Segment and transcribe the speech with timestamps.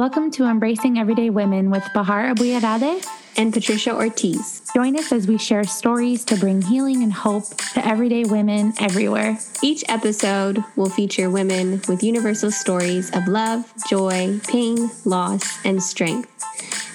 [0.00, 3.06] Welcome to Embracing Everyday Women with Bahar Abuyarade
[3.36, 4.62] and Patricia Ortiz.
[4.72, 7.44] Join us as we share stories to bring healing and hope
[7.74, 9.36] to everyday women everywhere.
[9.62, 16.30] Each episode will feature women with universal stories of love, joy, pain, loss, and strength.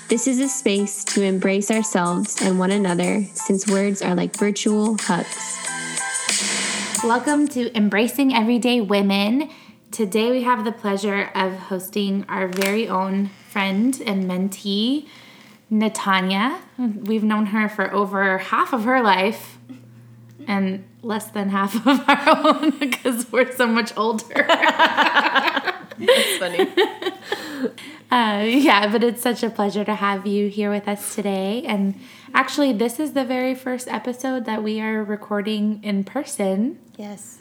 [0.09, 4.97] This is a space to embrace ourselves and one another since words are like virtual
[4.99, 5.59] hugs.
[7.03, 9.51] Welcome to Embracing Everyday Women.
[9.95, 15.07] Today we have the pleasure of hosting our very own friend and mentee,
[15.71, 16.59] Natanya.
[16.77, 19.57] We've known her for over half of her life
[20.49, 24.45] and less than half of our own because we're so much older.
[24.45, 26.67] That's funny.
[28.11, 31.63] Uh, yeah, but it's such a pleasure to have you here with us today.
[31.65, 31.97] And
[32.33, 36.79] actually, this is the very first episode that we are recording in person.
[36.97, 37.39] Yes.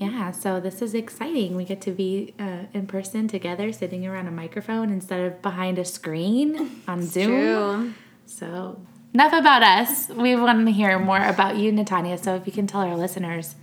[0.00, 1.56] Yeah, so this is exciting.
[1.56, 5.78] We get to be uh, in person together, sitting around a microphone instead of behind
[5.78, 7.26] a screen on Zoom.
[7.26, 7.94] True.
[8.24, 8.80] So,
[9.12, 10.08] enough about us.
[10.08, 12.18] We want to hear more about you, Natanya.
[12.18, 13.56] So, if you can tell our listeners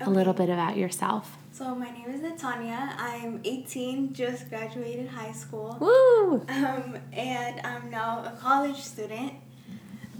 [0.00, 1.36] a little bit about yourself.
[1.52, 2.94] So my name is Natanya.
[2.96, 6.40] I'm 18, just graduated high school, Woo!
[6.48, 9.34] um, and I'm now a college student.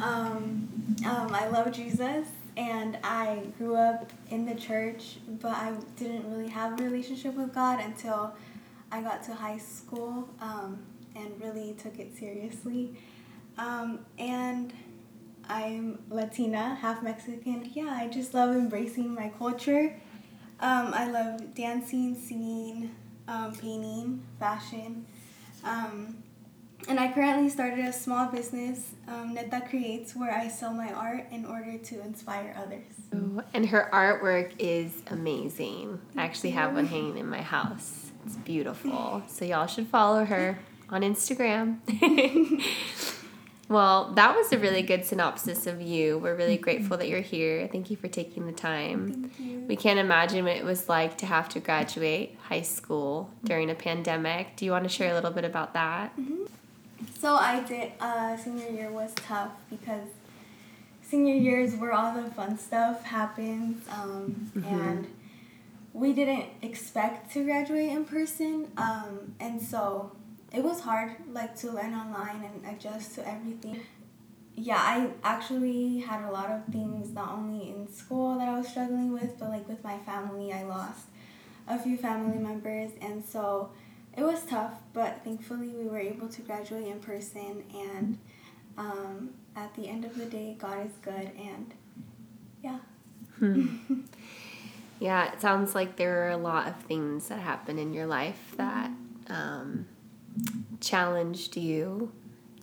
[0.01, 0.69] Um,
[1.07, 6.49] um, I love Jesus, and I grew up in the church, but I didn't really
[6.49, 8.35] have a relationship with God until
[8.91, 10.79] I got to high school um,
[11.17, 12.95] and really took it seriously.
[13.57, 14.73] Um, and
[15.49, 17.71] I'm Latina, half Mexican.
[17.73, 19.95] Yeah, I just love embracing my culture.
[20.61, 22.95] Um, I love dancing, singing,
[23.29, 25.07] um, painting, fashion.
[26.89, 31.27] And I currently started a small business, um, Neta Creates, where I sell my art
[31.31, 32.85] in order to inspire others.
[33.15, 36.01] Ooh, And her artwork is amazing.
[36.17, 38.11] I actually have one hanging in my house.
[38.27, 39.23] It's beautiful.
[39.29, 40.59] So y'all should follow her
[40.89, 41.79] on Instagram.
[43.69, 46.19] well, that was a really good synopsis of you.
[46.19, 47.69] We're really grateful that you're here.
[47.71, 49.13] Thank you for taking the time.
[49.13, 49.65] Thank you.
[49.69, 53.75] We can't imagine what it was like to have to graduate high school during a
[53.75, 54.57] pandemic.
[54.57, 56.13] Do you want to share a little bit about that?
[57.21, 57.93] So I did.
[58.01, 60.09] Uh, senior year was tough because
[61.03, 65.07] senior year is where all the fun stuff happens, um, and
[65.93, 70.13] we didn't expect to graduate in person, um, and so
[70.53, 73.81] it was hard, like to learn online and adjust to everything.
[74.55, 78.69] Yeah, I actually had a lot of things not only in school that I was
[78.69, 81.07] struggling with, but like with my family, I lost
[81.67, 83.71] a few family members, and so
[84.17, 87.65] it was tough, but thankfully we were able to graduate in person.
[87.75, 88.19] And
[88.77, 91.75] um, at the end of the day, God is good, and
[92.63, 92.79] yeah.
[95.03, 98.55] Yeah, it sounds like there are a lot of things that happen in your life
[98.57, 98.89] that
[99.29, 99.89] um,
[100.81, 102.13] challenged you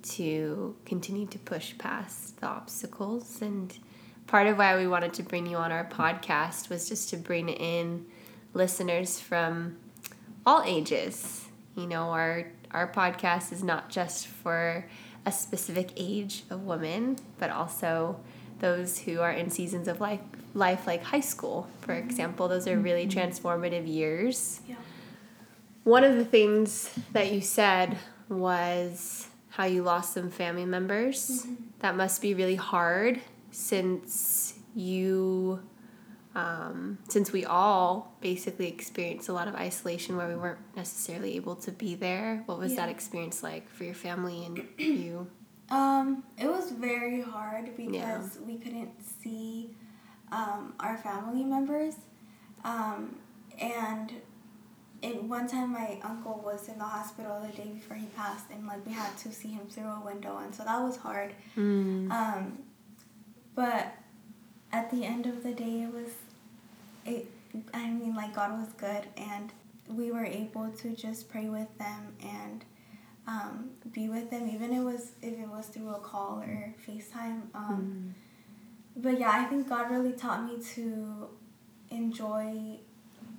[0.03, 3.41] to continue to push past the obstacles.
[3.41, 3.77] And
[4.25, 7.49] part of why we wanted to bring you on our podcast was just to bring
[7.49, 8.05] in
[8.53, 9.75] listeners from
[10.45, 11.45] all ages.
[11.75, 14.85] You know, our our podcast is not just for
[15.25, 18.19] a specific age of women, but also
[18.59, 20.19] those who are in seasons of life,
[20.53, 22.09] life like high school, for mm-hmm.
[22.09, 22.47] example.
[22.47, 23.19] Those are really mm-hmm.
[23.19, 24.61] transformative years.
[24.67, 24.75] Yeah.
[25.83, 31.44] One of the things that you said was how you lost some family members.
[31.44, 31.56] Mm-hmm.
[31.79, 33.19] That must be really hard
[33.51, 35.61] since you,
[36.35, 41.56] um, since we all basically experienced a lot of isolation where we weren't necessarily able
[41.57, 42.44] to be there.
[42.45, 45.28] What was that experience like for your family and you?
[45.72, 48.22] Um, it was very hard because Yeah.
[48.45, 48.91] we couldn't
[49.22, 49.75] see
[50.31, 51.95] um, our family members.
[52.63, 53.16] Um,
[53.59, 54.12] and
[55.01, 58.68] it, one time my uncle was in the hospital the day before he passed, and
[58.68, 61.34] like we had to see him through a window, and so that was hard.
[61.57, 62.12] Mm.
[62.12, 62.59] Um,
[63.56, 63.94] but
[64.72, 66.12] at the end of the day, it was,
[67.06, 67.28] it.
[67.74, 69.52] I mean, like God was good, and
[69.88, 72.63] we were able to just pray with them and
[73.27, 77.42] um, be with them, even it was if it was through a call or FaceTime.
[77.56, 78.16] Um,
[78.95, 81.30] But yeah, I think God really taught me to
[81.89, 82.80] enjoy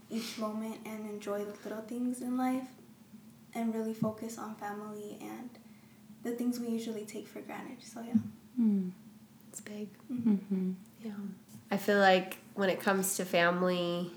[0.09, 2.69] each moment and enjoy the little things in life,
[3.55, 5.51] and really focus on family and
[6.23, 7.83] the things we usually take for granted.
[7.83, 8.15] So yeah.
[8.61, 8.91] Mm.
[9.49, 9.89] It's big.
[10.11, 10.73] Mm-hmm.
[11.03, 11.13] Yeah.
[11.71, 14.11] I feel like when it comes to family,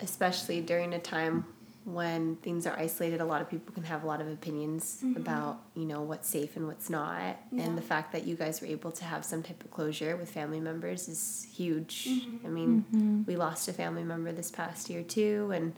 [0.00, 1.44] especially during a time
[1.84, 5.20] when things are isolated, a lot of people can have a lot of opinions mm-hmm.
[5.20, 7.36] about, you know, what's safe and what's not.
[7.50, 7.64] Yeah.
[7.64, 10.30] And the fact that you guys were able to have some type of closure with
[10.30, 12.06] family members is huge.
[12.08, 12.46] Mm-hmm.
[12.46, 13.22] I mean, mm-hmm.
[13.26, 15.72] we lost a family member this past year too, and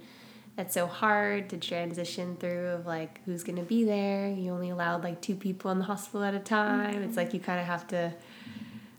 [0.57, 4.29] that's so hard to transition through of like who's going to be there.
[4.29, 7.03] You only allowed like two people in the hospital at a time.
[7.03, 8.15] It's like you kind of have to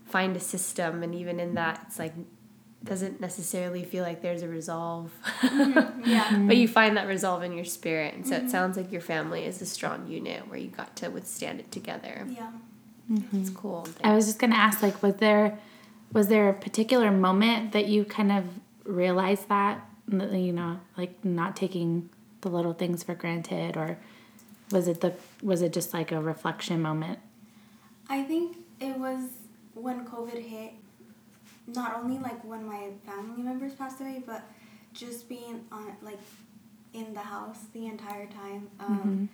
[0.05, 2.13] find a system and even in that it's like
[2.83, 5.11] doesn't necessarily feel like there's a resolve.
[5.41, 6.07] Mm-hmm.
[6.07, 6.37] Yeah.
[6.47, 6.73] but you mm-hmm.
[6.73, 8.13] find that resolve in your spirit.
[8.13, 8.49] And so it mm-hmm.
[8.49, 12.27] sounds like your family is a strong unit where you got to withstand it together.
[12.29, 12.51] Yeah.
[13.33, 13.87] It's cool.
[14.03, 15.59] I was just gonna ask, like, was there
[16.11, 18.45] was there a particular moment that you kind of
[18.83, 22.09] realized that you know, like not taking
[22.41, 23.97] the little things for granted, or
[24.71, 25.13] was it the
[25.43, 27.19] was it just like a reflection moment?
[28.09, 29.21] I think it was
[29.75, 30.73] when COVID hit,
[31.67, 34.43] not only like when my family members passed away, but
[34.93, 36.19] just being on like
[36.93, 39.29] in the house the entire time um,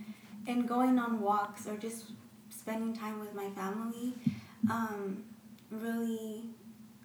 [0.48, 2.06] and going on walks or just
[2.50, 4.14] spending time with my family
[4.70, 5.24] um,
[5.70, 6.44] really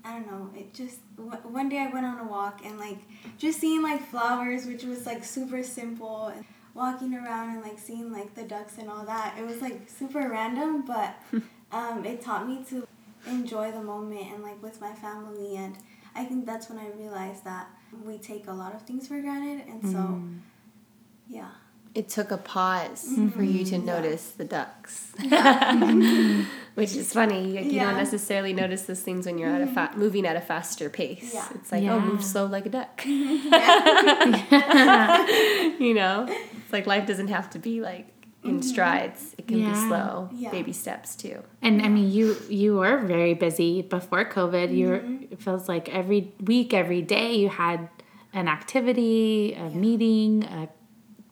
[0.04, 2.98] i don't know it just w- one day i went on a walk and like
[3.38, 6.44] just seeing like flowers which was like super simple and
[6.74, 10.28] walking around and like seeing like the ducks and all that it was like super
[10.28, 11.16] random but
[11.72, 12.86] um, it taught me to
[13.26, 15.76] enjoy the moment and like with my family and
[16.14, 17.68] i think that's when i realized that
[18.04, 20.38] we take a lot of things for granted and so mm-hmm.
[21.28, 21.50] yeah
[21.96, 23.30] it took a pause mm-hmm.
[23.30, 25.12] for you to notice the ducks,
[26.74, 27.52] which is funny.
[27.52, 27.84] You, you Yeah.
[27.86, 30.00] don't necessarily notice those things when you're at a fa- mm-hmm.
[30.00, 31.32] moving at a faster pace.
[31.32, 31.48] Yeah.
[31.54, 33.02] It's like, oh, move slow like a duck.
[33.06, 33.14] you
[35.94, 38.08] know, it's like life doesn't have to be like
[38.44, 38.60] in mm-hmm.
[38.62, 39.34] strides.
[39.38, 40.50] It can be slow, Yeah.
[40.50, 41.42] baby steps too.
[41.62, 44.74] And I mean, you you were very busy before COVID.
[44.76, 45.32] You were, mm-hmm.
[45.32, 47.88] it feels like every week, every day, you had
[48.32, 50.68] an activity, a meeting, a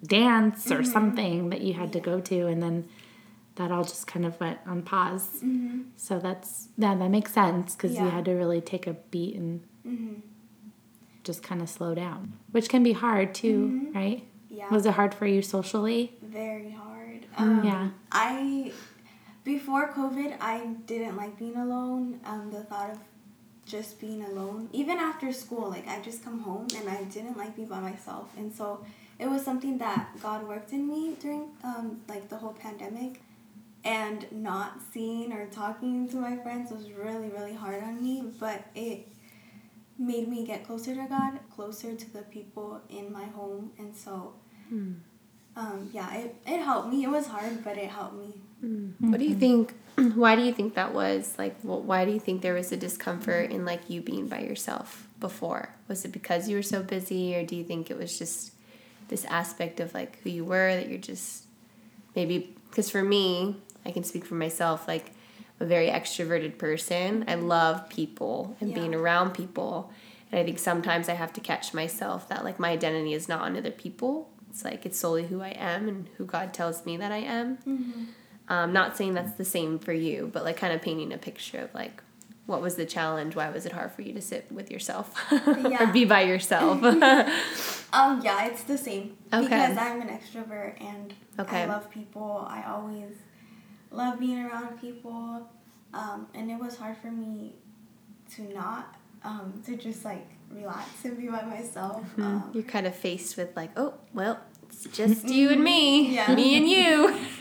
[0.07, 0.93] dance, or mm-hmm.
[0.93, 2.89] something that you had to go to, and then
[3.57, 5.43] that all just kind of went on pause.
[5.97, 10.23] So that's yeah, that makes sense because you had to really take a beat and
[11.23, 14.25] just kind of slow down, which can be hard too, right?
[14.51, 16.13] yeah Was it hard for you socially?
[16.23, 16.84] very hard
[17.37, 17.91] um, Yeah.
[18.13, 18.73] I
[19.45, 22.21] before COVID, I didn't like being alone.
[22.25, 22.99] Um, the thought of
[23.67, 27.57] just being alone, even after school, like I just come home and I didn't like
[27.57, 28.85] being by myself, and so
[29.19, 33.21] it was something that God worked in me during um, like the whole pandemic,
[33.85, 38.65] and not seeing or talking to my friends was really really hard on me, but
[38.75, 39.09] it
[39.99, 44.35] made me get closer to God, closer to the people in my home, and so.
[45.57, 47.05] Um, yeah, it, it helped me.
[47.05, 48.35] It was hard, but it helped me.
[48.99, 49.75] What do you think?
[50.15, 51.35] Why do you think that was?
[51.39, 54.41] Like, wh- why do you think there was a discomfort in like you being by
[54.41, 55.69] yourself before?
[55.87, 58.53] Was it because you were so busy, or do you think it was just
[59.09, 61.45] this aspect of like who you were that you're just
[62.17, 62.57] maybe?
[62.71, 64.89] Because for me, I can speak for myself.
[64.89, 65.13] Like,
[65.61, 67.25] I'm a very extroverted person.
[67.29, 68.77] I love people and Yeah.
[68.77, 69.93] being around people,
[70.33, 73.43] and I think sometimes I have to catch myself that like my identity is not
[73.43, 74.31] on other people.
[74.55, 77.59] It's like it's solely who I am and who God tells me that I am.
[78.49, 81.59] Um, not saying that's the same for you, but like kind of painting a picture
[81.59, 82.05] of like
[82.47, 83.35] what was the challenge?
[83.35, 85.13] Why was it hard for you to sit with yourself
[85.47, 86.81] or be by yourself?
[87.93, 89.17] Um, yeah, it's the same.
[89.33, 89.45] Okay.
[89.45, 91.63] Because I'm an extrovert and Okay.
[91.63, 92.45] I love people.
[92.49, 93.15] I always
[93.93, 95.49] love being around people.
[95.93, 97.55] Um, and it was hard for me
[98.35, 102.05] to not, um, to just like relax and be by myself.
[102.19, 106.35] Um, You're kind of faced with like, oh, well, it's just you and me, Yeah.
[106.35, 107.09] me and you.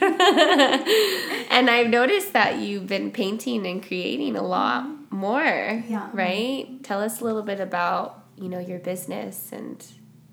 [1.50, 6.10] and I've noticed that you've been painting and creating a lot more, Yeah.
[6.12, 6.82] right?
[6.82, 9.84] Tell us a little bit about, you know, your business and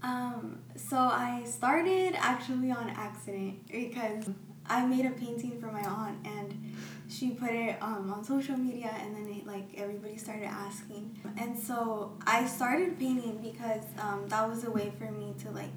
[0.03, 4.25] Um, so I started actually on accident because
[4.67, 6.73] I made a painting for my aunt and
[7.11, 11.19] she put it um, on social media and then it, like everybody started asking.
[11.37, 15.73] And so I started painting because um, that was a way for me to like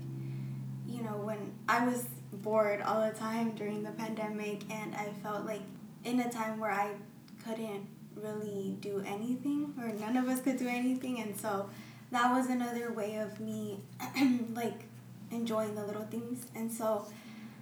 [0.89, 5.45] you know when I was bored all the time during the pandemic and I felt
[5.45, 5.63] like
[6.05, 6.93] in a time where I
[7.45, 11.69] couldn't really do anything or none of us could do anything and so
[12.13, 13.81] that was another way of me
[14.55, 14.85] like
[15.31, 16.47] enjoying the little things.
[16.55, 17.07] And so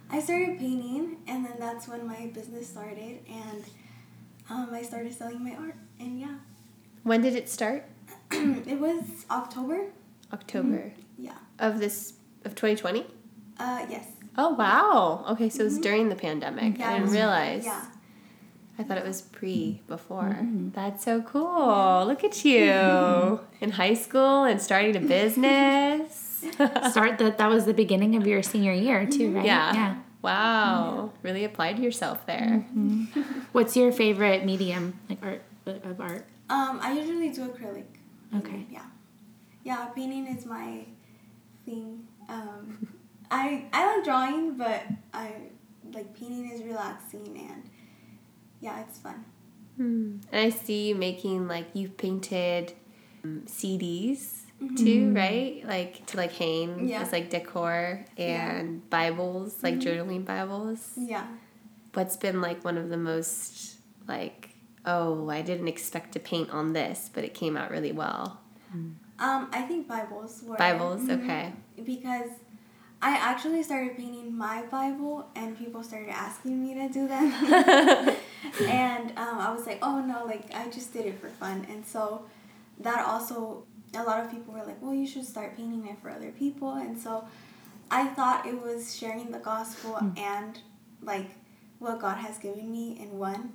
[0.09, 3.63] i started painting and then that's when my business started and
[4.49, 6.35] um, i started selling my art and yeah
[7.03, 7.83] when did it start?
[8.31, 9.87] it was october
[10.31, 12.13] October yeah of this
[12.45, 13.05] of 2020?
[13.59, 15.25] uh, yes Oh wow.
[15.29, 16.79] Okay, so it was during the pandemic.
[16.79, 17.65] Yeah, I didn't realize.
[17.65, 17.85] yeah
[18.79, 20.35] I thought it was pre before.
[20.73, 22.03] That's so cool.
[22.07, 26.32] Look at you in high school and starting a business.
[26.91, 29.45] Start that that was the beginning of your senior year too, right?
[29.45, 29.73] Yeah.
[29.73, 29.95] Yeah.
[30.21, 31.11] Wow.
[31.21, 32.65] Really applied yourself there.
[33.51, 36.25] What's your favorite medium, like art of art?
[36.49, 37.85] um, i usually do acrylic
[38.35, 38.65] Okay.
[38.69, 38.83] yeah
[39.63, 40.83] yeah painting is my
[41.65, 42.87] thing Um,
[43.31, 44.83] I I like drawing, but
[45.13, 45.31] I
[45.93, 47.63] like painting is relaxing and
[48.61, 49.25] yeah, it's fun.
[49.77, 50.17] Hmm.
[50.31, 52.73] And I see you making like you've painted
[53.23, 54.42] um, CDs
[54.75, 55.63] too, right?
[55.65, 57.01] Like to like hang Yeah.
[57.01, 60.91] as like decor and Bibles, like journaling Bibles.
[60.95, 61.25] Yeah.
[61.93, 63.77] What's been like one of the most
[64.07, 64.49] like
[64.85, 68.39] oh I didn't expect to paint on this, but it came out really well.
[69.19, 71.23] Um, I think Bibles were Bibles, Mhm.
[71.23, 71.53] okay.
[71.85, 72.29] Because
[73.01, 77.31] I actually started painting my Bible, and people started asking me to do them,
[78.67, 81.85] and um, I was like, oh no, like I just did it for fun, and
[81.85, 82.25] so
[82.79, 83.63] that also
[83.95, 86.73] a lot of people were like, well, you should start painting it for other people,
[86.73, 87.25] and so
[87.91, 90.59] I thought it was sharing the gospel and
[91.01, 91.27] like
[91.79, 93.53] what God has given me in one.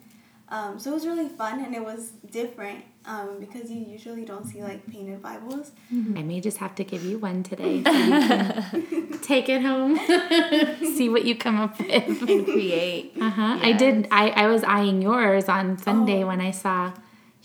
[0.50, 4.46] Um, so it was really fun and it was different um, because you usually don't
[4.46, 5.72] see like painted Bibles.
[5.92, 9.98] I may just have to give you one today so you can take it home,
[10.96, 12.22] see what you come up with.
[12.30, 13.12] And create.
[13.20, 13.58] Uh huh.
[13.60, 14.08] I did.
[14.10, 16.28] I, I was eyeing yours on Sunday Oh.
[16.28, 16.92] when I saw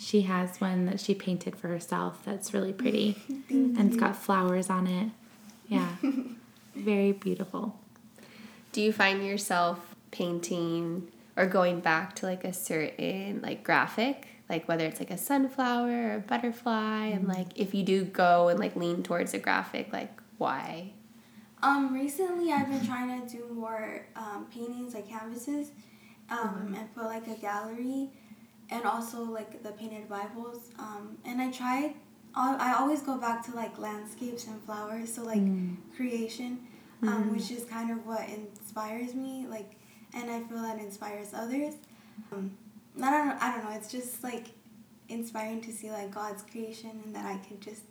[0.04, 2.20] she has one that she painted for herself.
[2.26, 5.12] That's really pretty, Thank and it's got flowers on it.
[5.68, 5.96] Yeah,
[6.76, 7.80] very beautiful.
[8.74, 11.08] Do you find yourself painting
[11.38, 14.28] or going back to like a certain like graphic?
[14.50, 18.50] Like whether it's like a sunflower or a butterfly and like if you do go
[18.50, 20.92] and like lean towards a graphic, like why?
[21.62, 25.72] Um, recently I've been trying to do more um, paintings like canvases,
[26.30, 28.10] um, and put like a gallery,
[28.74, 30.62] and also like the painted Bibles.
[30.80, 31.92] Um, and I tried.
[32.36, 35.44] I I always go back to like landscapes and flowers, so like
[35.96, 36.52] creation,
[37.04, 39.46] um, which is kind of what inspires me.
[39.56, 39.72] Like,
[40.18, 41.76] and I feel that inspires others.
[42.32, 42.58] Um,
[43.02, 43.38] I don't know.
[43.40, 43.76] I don't know.
[43.80, 44.48] It's just like
[45.10, 47.84] inspiring to see like God's creation, and that I could just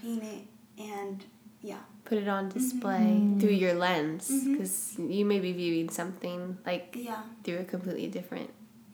[0.00, 0.44] paint it
[0.82, 1.22] and
[1.62, 1.82] yeah.
[2.06, 3.38] Put it on display Mm-hmm.
[3.40, 7.20] through your lens because you may be viewing something like Yeah.
[7.44, 8.50] through a completely different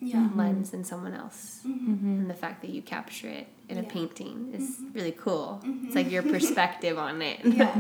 [0.06, 0.28] Yeah.
[0.34, 1.60] lens than someone else.
[1.66, 2.06] Mm-hmm.
[2.20, 5.60] And the fact that you capture it in a painting is really cool.
[5.84, 7.40] It's like your perspective on it.
[7.44, 7.74] Yeah.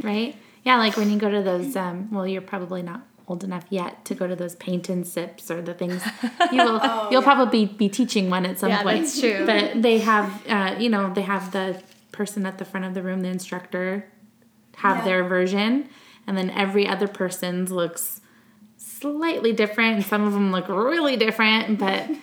[0.02, 0.36] Right?
[0.64, 1.74] Yeah, like when you go to those.
[1.76, 5.50] Um, well, you're probably not old enough yet to go to those paint and sips
[5.50, 6.02] or the things.
[6.52, 6.80] You will.
[6.82, 7.32] Oh, you'll yeah.
[7.32, 9.00] probably be teaching one at some Yeah, point.
[9.02, 9.44] that's true.
[9.46, 13.02] But they have, uh, you know, they have the person at the front of the
[13.02, 14.06] room, the instructor,
[14.76, 15.04] have Yeah.
[15.04, 15.88] their version,
[16.26, 18.20] and then every other person's looks
[18.84, 22.08] slightly different, and some of them look really different, but.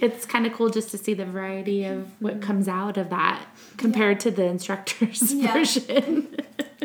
[0.00, 3.46] It's kind of cool just to see the variety of what comes out of that
[3.78, 5.52] compared to the instructor's Yeah.
[5.54, 6.36] version.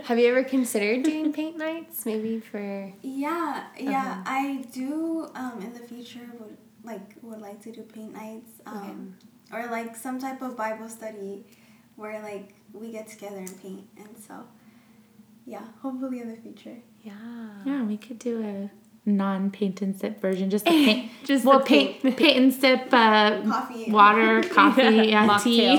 [0.04, 2.06] Have you ever considered doing paint nights?
[2.06, 3.90] Maybe for Yeah, yeah.
[4.00, 4.22] Uh-huh.
[4.26, 9.16] I do um in the future would like would like to do paint nights um
[9.52, 11.44] or like some type of Bible study
[11.98, 14.36] where like we get together and paint and so
[15.46, 16.78] yeah, hopefully in the future.
[17.02, 17.14] yeah.
[17.66, 18.70] Yeah, we could do a
[19.06, 20.50] non paint and sip version.
[20.50, 23.92] Just the paint, Just well, the paint, paint and sip, uh, Coffee.
[23.92, 25.76] water, coffee, yeah, tea.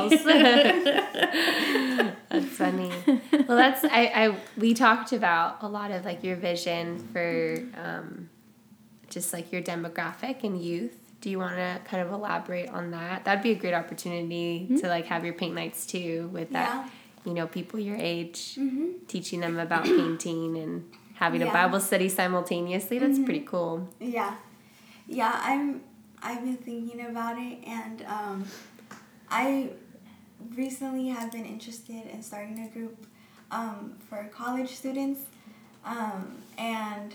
[2.29, 2.91] That's funny.
[3.07, 4.37] Well, that's I, I.
[4.57, 8.29] We talked about a lot of like your vision for um,
[9.09, 10.97] just like your demographic and youth.
[11.21, 13.25] Do you want to kind of elaborate on that?
[13.25, 16.69] That'd be a great opportunity to like have your paint nights too with that.
[16.87, 16.91] Yeah.
[17.27, 19.07] You know, people your age, Mhm.
[19.07, 22.99] teaching them about painting and having a Bible study simultaneously.
[22.99, 23.89] That's pretty cool.
[24.01, 24.35] Yeah.
[25.07, 25.83] Yeah, I'm
[26.23, 28.45] I've been thinking about it and um
[29.31, 29.71] I
[30.57, 33.07] recently have been interested in starting a group
[33.51, 35.21] um, for college students.
[35.85, 37.15] Um, and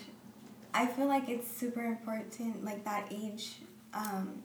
[0.74, 3.58] I feel like it's super important like that age
[3.94, 4.44] um,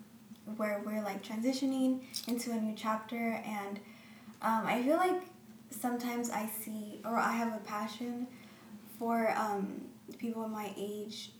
[0.57, 3.79] where we're like transitioning into a new chapter and
[4.43, 5.23] um, I feel like
[5.71, 8.26] sometimes I see or I have a passion
[9.00, 9.80] for um,
[10.19, 11.33] people my age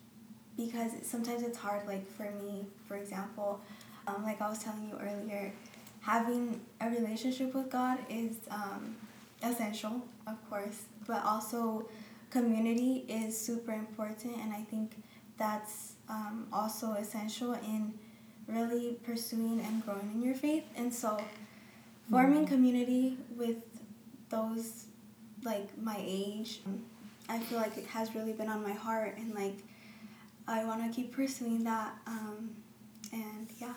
[0.57, 3.61] because sometimes it's hard like for me for example
[4.07, 5.53] um, like i was telling you earlier
[6.01, 8.97] having a relationship with god is um,
[9.45, 11.87] essential of course but also
[12.31, 14.97] community is super important and i think
[15.39, 17.93] that's um, also essential in
[18.49, 21.19] really pursuing and growing in your faith and so
[22.11, 23.59] forming community with
[24.31, 24.87] those
[25.45, 26.61] like my age
[27.31, 29.59] i feel like it has really been on my heart and like
[30.49, 31.93] I want to keep pursuing that.
[32.07, 32.51] Um,
[33.13, 33.75] and yeah.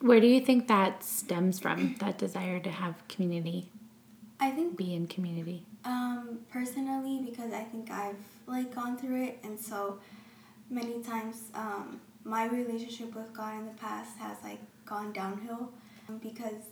[0.00, 1.96] Where do you think that stems from?
[2.00, 3.68] That desire to have community,
[4.40, 5.66] I think be in community.
[5.84, 8.16] um, personally because I think I've
[8.46, 9.98] like gone through it, and so
[10.70, 15.72] many times um, my relationship with God in the past has like gone downhill
[16.08, 16.62] um, because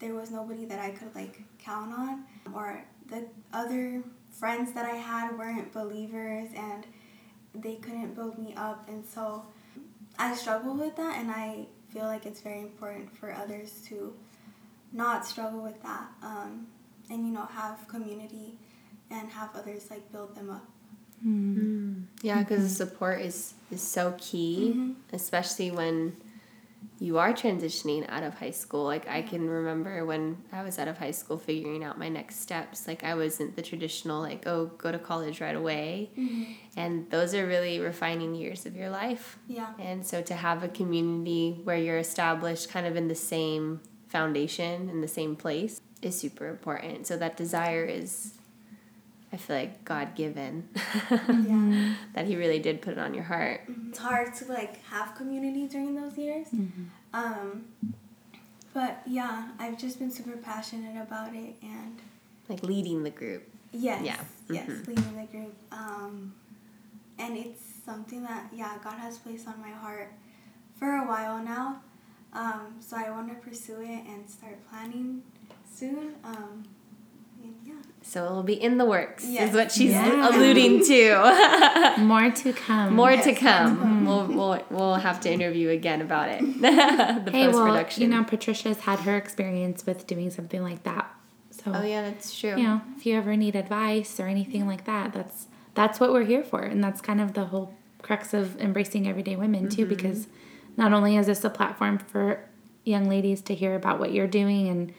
[0.00, 4.02] there was nobody that I could like count on, or the other
[4.38, 6.86] friends that I had weren't believers and
[7.54, 8.88] they couldn't build me up.
[8.88, 9.44] And so
[10.18, 14.12] I struggle with that, and I feel like it's very important for others to
[14.92, 16.66] not struggle with that um,
[17.10, 18.54] and, you know, have community
[19.10, 20.64] and have others like build them up.
[21.26, 22.04] Mm.
[22.22, 24.92] Yeah, because the support is, is so key, Mm-hmm.
[25.12, 26.16] especially when
[26.98, 28.84] you are transitioning out of high school.
[28.84, 32.40] Like I can remember when I was out of high school figuring out my next
[32.40, 32.86] steps.
[32.86, 36.10] Like I wasn't the traditional like, oh, go to college right away.
[36.18, 36.52] Mm-hmm.
[36.76, 39.38] And those are really refining years of your life.
[39.48, 39.68] Yeah.
[39.78, 44.88] And so to have a community where you're established kind of in the same foundation,
[44.88, 47.06] in the same place, is super important.
[47.06, 48.34] So that desire is,
[49.34, 50.68] I feel like, God given.
[51.10, 51.94] Yeah.
[52.14, 53.62] that He really did put it on your heart.
[53.88, 56.46] it's hard to like have community during those years.
[57.12, 57.64] Um,
[58.72, 61.98] but yeah, I've just been super passionate about it, and
[62.48, 63.42] Like leading the group.
[63.72, 64.20] yes, Yeah.
[64.48, 64.86] yes, Mhm.
[64.86, 65.54] leading the group.
[65.72, 66.34] Um,
[67.18, 70.12] and it's something that yeah, God has placed on my heart
[70.78, 71.82] for a while now.
[72.32, 75.22] Um, so I want to pursue it and start planning
[75.72, 76.14] soon.
[76.24, 76.73] Um, and yeah.
[78.06, 79.48] So it'll be in the works, Yes.
[79.48, 80.28] is what she's Yeah.
[80.28, 81.94] alluding to.
[82.04, 82.94] More to come.
[82.94, 83.78] More Yes, to come.
[83.78, 84.04] come.
[84.06, 86.40] We'll, we'll, we'll have to interview again about it.
[86.60, 91.10] the Hey, post well, you know, Patricia's had her experience with doing something like that.
[91.50, 92.50] So, oh, yeah, that's true.
[92.58, 96.24] you know, if you ever need advice or anything like that, that's that's what we're
[96.24, 99.94] here for, and that's kind of the whole crux of embracing everyday women too, mm-hmm.
[99.94, 100.28] because
[100.76, 102.44] not only is this a platform for
[102.84, 104.92] young ladies to hear about what you're doing and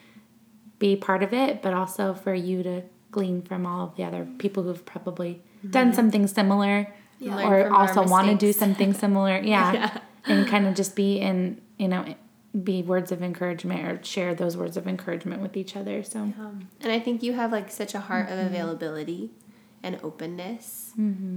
[0.79, 2.81] be part of it, but also for you to
[3.15, 5.31] glean from all of the other people who've probably
[5.77, 6.75] done something similar
[7.19, 7.47] Yeah.
[7.49, 9.35] Or also want to do something similar.
[9.55, 9.73] Yeah.
[9.79, 9.97] Yeah.
[10.31, 11.37] And kind of just be in,
[11.83, 12.01] you know,
[12.69, 15.97] be words of encouragement or share those words of encouragement with each other.
[16.11, 18.39] So, Um, and I think you have like such a heart Mm-hmm.
[18.39, 19.23] of availability
[19.85, 20.65] and openness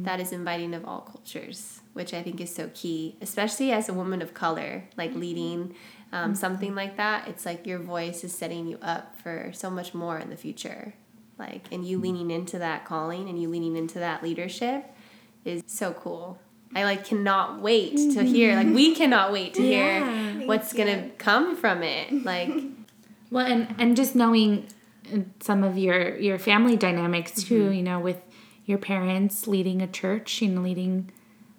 [0.09, 1.59] that is inviting of all cultures,
[1.99, 5.21] which I think is so key, especially as a woman of color, like Mm-hmm.
[5.27, 5.61] leading
[6.17, 7.29] um, something like that.
[7.31, 10.95] It's like your voice is setting you up for so much more in the future.
[11.39, 12.05] Like, and you hmm.
[12.05, 14.85] leaning into that calling and you leaning into that leadership
[15.45, 16.39] is so cool.
[16.75, 18.27] I like cannot wait to mm-hmm.
[18.27, 18.55] hear.
[18.55, 20.39] Like we cannot wait to Yeah.
[20.39, 22.25] hear what's gonna come from it.
[22.25, 22.51] Like
[23.31, 24.67] well, and, and just knowing
[25.13, 27.73] uh, some of your, your family dynamics too, mm-hmm.
[27.73, 28.21] you know, with
[28.67, 31.11] your parents leading a church, and leading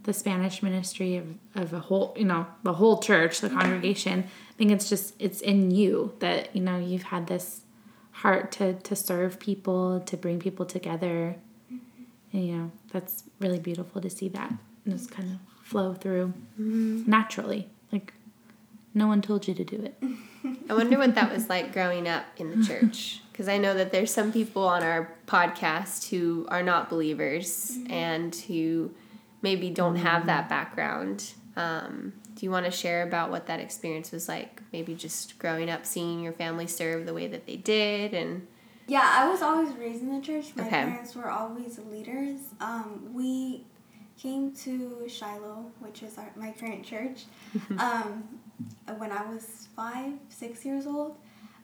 [0.03, 4.25] the Spanish ministry of, of a whole, you know, the whole church, the congregation.
[4.49, 7.61] I think it's just, it's in you that, you know, you've had this
[8.21, 11.37] heart to, to serve people, to bring people together.
[12.33, 14.53] And, you know, that's really beautiful to see that
[14.87, 17.09] just kind of flow through mm-hmm.
[17.09, 17.69] naturally.
[17.91, 18.13] Like,
[18.93, 20.03] no one told you to do it.
[20.69, 23.21] I wonder what that was like growing up in the church.
[23.31, 27.93] Because I know that there's some people on our podcast who are not believers mm-hmm.
[27.93, 28.91] and who
[29.41, 30.27] maybe don't have mm-hmm.
[30.27, 31.33] that background.
[31.55, 34.61] Um, do you want to share about what that experience was like?
[34.71, 38.47] Maybe just growing up, seeing your family serve the way that they did, and
[38.87, 40.55] Yeah, I was always raised in the church.
[40.55, 40.85] My Okay.
[40.85, 42.39] parents were always leaders.
[42.61, 43.65] Um, we
[44.17, 47.25] came to Shiloh, which is our, my current church,
[47.77, 48.23] um,
[48.97, 51.17] when I was five, six years old.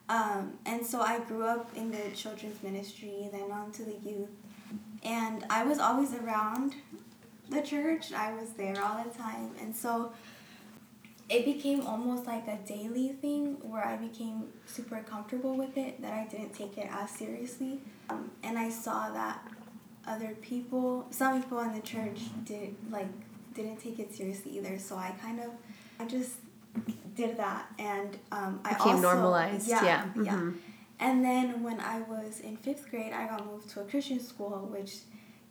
[0.09, 4.29] Um, and so I grew up in the children's ministry, then on to the youth.
[5.03, 6.75] And I was always around
[7.49, 9.51] the church, I was there all the time.
[9.61, 10.11] And so
[11.29, 16.13] it became almost like a daily thing where I became super comfortable with it, that
[16.13, 17.79] I didn't take it as seriously.
[18.09, 19.39] Um, and I saw that
[20.07, 23.07] other people, some people in the church did like
[23.55, 24.77] didn't take it seriously either.
[24.77, 25.49] So I kind of,
[25.99, 26.33] I just
[27.15, 30.33] did that, and um, I Became also normalized, yeah, yeah.
[30.33, 30.55] mhm.
[30.99, 34.69] And then when I was in fifth grade, I got moved to a Christian school,
[34.71, 34.97] which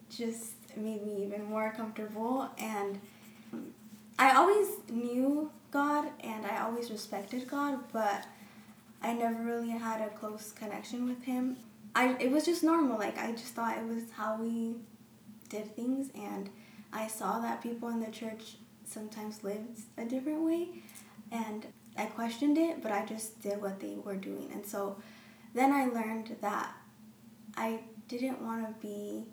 [0.09, 2.49] just made me even more comfortable.
[2.59, 3.01] And
[4.19, 8.27] I always knew God and I always respected God, but
[9.03, 11.57] I never really had a close connection with Him.
[11.97, 12.97] I it was just normal.
[12.97, 14.77] Like I just thought it was how we
[15.49, 16.49] did things, and
[16.93, 18.57] I saw that people in the church
[18.87, 20.69] sometimes lived a different way,
[21.33, 21.67] and
[21.99, 24.97] I questioned it, but I just did what they were doing, and so
[25.55, 26.73] then I learned that
[27.57, 29.27] I didn't want to be.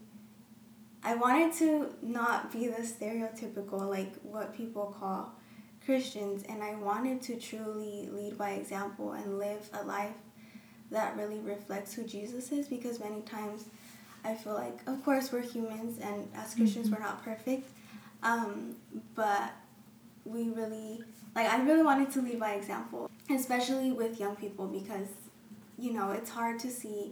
[1.04, 5.36] I wanted to not be the stereotypical, like what people call
[5.92, 10.14] Christians, and I wanted to truly lead by example and live a life
[10.90, 13.66] that really reflects who Jesus is because many times
[14.24, 17.70] I feel like, of course, we're humans, and as Christians, we're not perfect,
[18.24, 18.78] um,
[19.16, 19.52] but
[20.24, 21.04] we really,
[21.36, 25.10] like, I really wanted to lead by example, especially with young people because,
[25.78, 27.12] you know, it's hard to see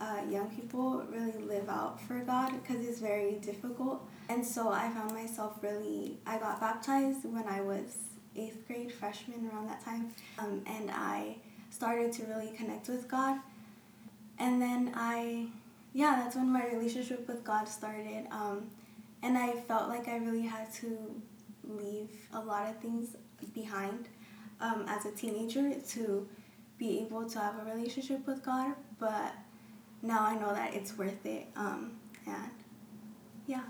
[0.00, 4.08] uh, young people really live out for God because it's very difficult.
[4.28, 7.96] And so I found myself really, I got baptized when I was
[8.36, 10.12] eighth grade, freshman around that time.
[10.38, 11.36] Um, and I
[11.70, 13.38] started to really connect with God.
[14.38, 15.46] And then I,
[15.94, 18.26] yeah, that's when my relationship with God started.
[18.30, 18.70] Um,
[19.22, 21.20] and I felt like I really had to
[21.64, 23.16] leave a lot of things
[23.54, 24.08] behind
[24.60, 26.28] um, as a teenager to
[26.78, 28.74] be able to have a relationship with God.
[29.00, 29.32] But
[30.02, 31.46] now I know that it's worth it.
[31.56, 31.92] Um,
[32.26, 32.50] and
[33.46, 33.62] yeah.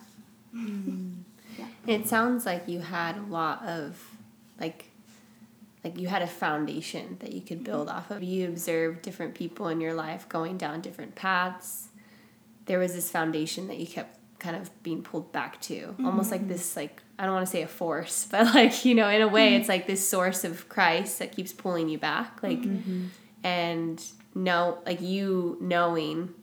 [1.59, 1.67] Yeah.
[1.87, 4.03] It sounds like you had a lot of
[4.61, 4.87] like
[5.85, 8.23] like you had a foundation that you could build off of.
[8.23, 11.89] You observed different people in your life going down different paths.
[12.67, 15.75] There was this foundation that you kept kind of being pulled back to.
[15.75, 16.07] Mm-hmm.
[16.07, 19.09] Almost like this like I don't want to say a force, but like, you know,
[19.09, 22.43] in a way it's like this source of Christ that keeps pulling you back.
[22.43, 23.07] Like mm-hmm.
[23.45, 26.35] and know like you knowing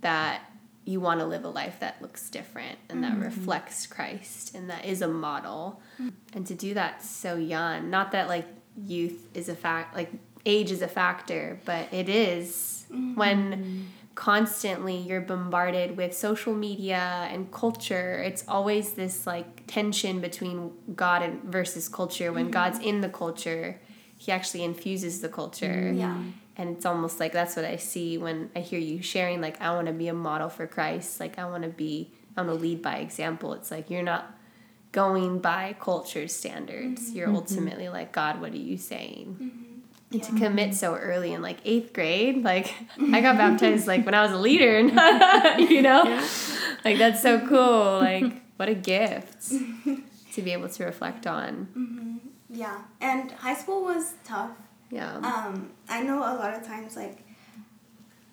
[0.00, 0.40] that
[0.86, 3.24] you want to live a life that looks different and that mm-hmm.
[3.24, 5.82] reflects Christ and that is a model.
[6.00, 6.10] Mm-hmm.
[6.32, 8.46] And to do that so young, not that like
[8.84, 10.12] youth is a fact, like
[10.46, 13.16] age is a factor, but it is mm-hmm.
[13.16, 18.22] when constantly you're bombarded with social media and culture.
[18.22, 22.32] It's always this like tension between God and versus culture.
[22.32, 22.88] When God's mm-hmm.
[22.88, 23.80] in the culture,
[24.16, 25.92] he actually infuses the culture.
[25.92, 26.16] Yeah
[26.58, 29.74] and it's almost like that's what I see when I hear you sharing like I
[29.74, 32.62] want to be a model for Christ like I want to be I want to
[32.62, 34.34] lead by example it's like you're not
[34.92, 37.16] going by culture standards mm-hmm.
[37.16, 37.36] you're mm-hmm.
[37.36, 40.12] ultimately like God what are you saying mm-hmm.
[40.12, 40.28] and yeah.
[40.28, 42.74] to commit so early in like eighth grade like
[43.12, 44.80] I got baptized like when I was a leader
[45.58, 46.28] you know yeah.
[46.84, 49.50] like that's so cool like what a gift
[50.32, 52.16] to be able to reflect on mm-hmm.
[52.48, 54.52] yeah and high school was tough
[54.90, 55.16] yeah.
[55.16, 57.18] Um, I know a lot of times like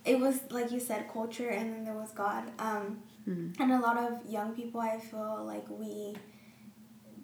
[0.05, 2.43] it was like you said culture and then there was God.
[2.59, 3.61] Um, mm-hmm.
[3.61, 6.15] and a lot of young people I feel like we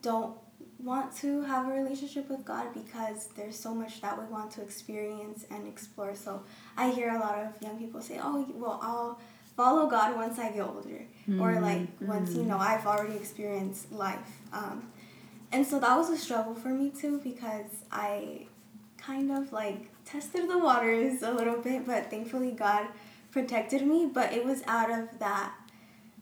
[0.01, 0.35] don't
[0.79, 4.61] want to have a relationship with God because there's so much that we want to
[4.61, 6.15] experience and explore.
[6.15, 6.43] So
[6.77, 9.19] I hear a lot of young people say, "Oh, well, I'll
[9.57, 11.41] follow God once I get older," mm-hmm.
[11.41, 14.39] or like once you know I've already experienced life.
[14.53, 14.89] Um,
[15.51, 18.47] and so that was a struggle for me too because I
[19.09, 22.87] kind of like tested the waters a little bit, but thankfully God
[23.31, 24.09] protected me.
[24.11, 25.53] But it was out of that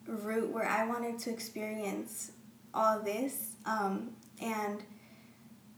[0.06, 2.32] route where I wanted to experience
[2.73, 4.84] all this, um, and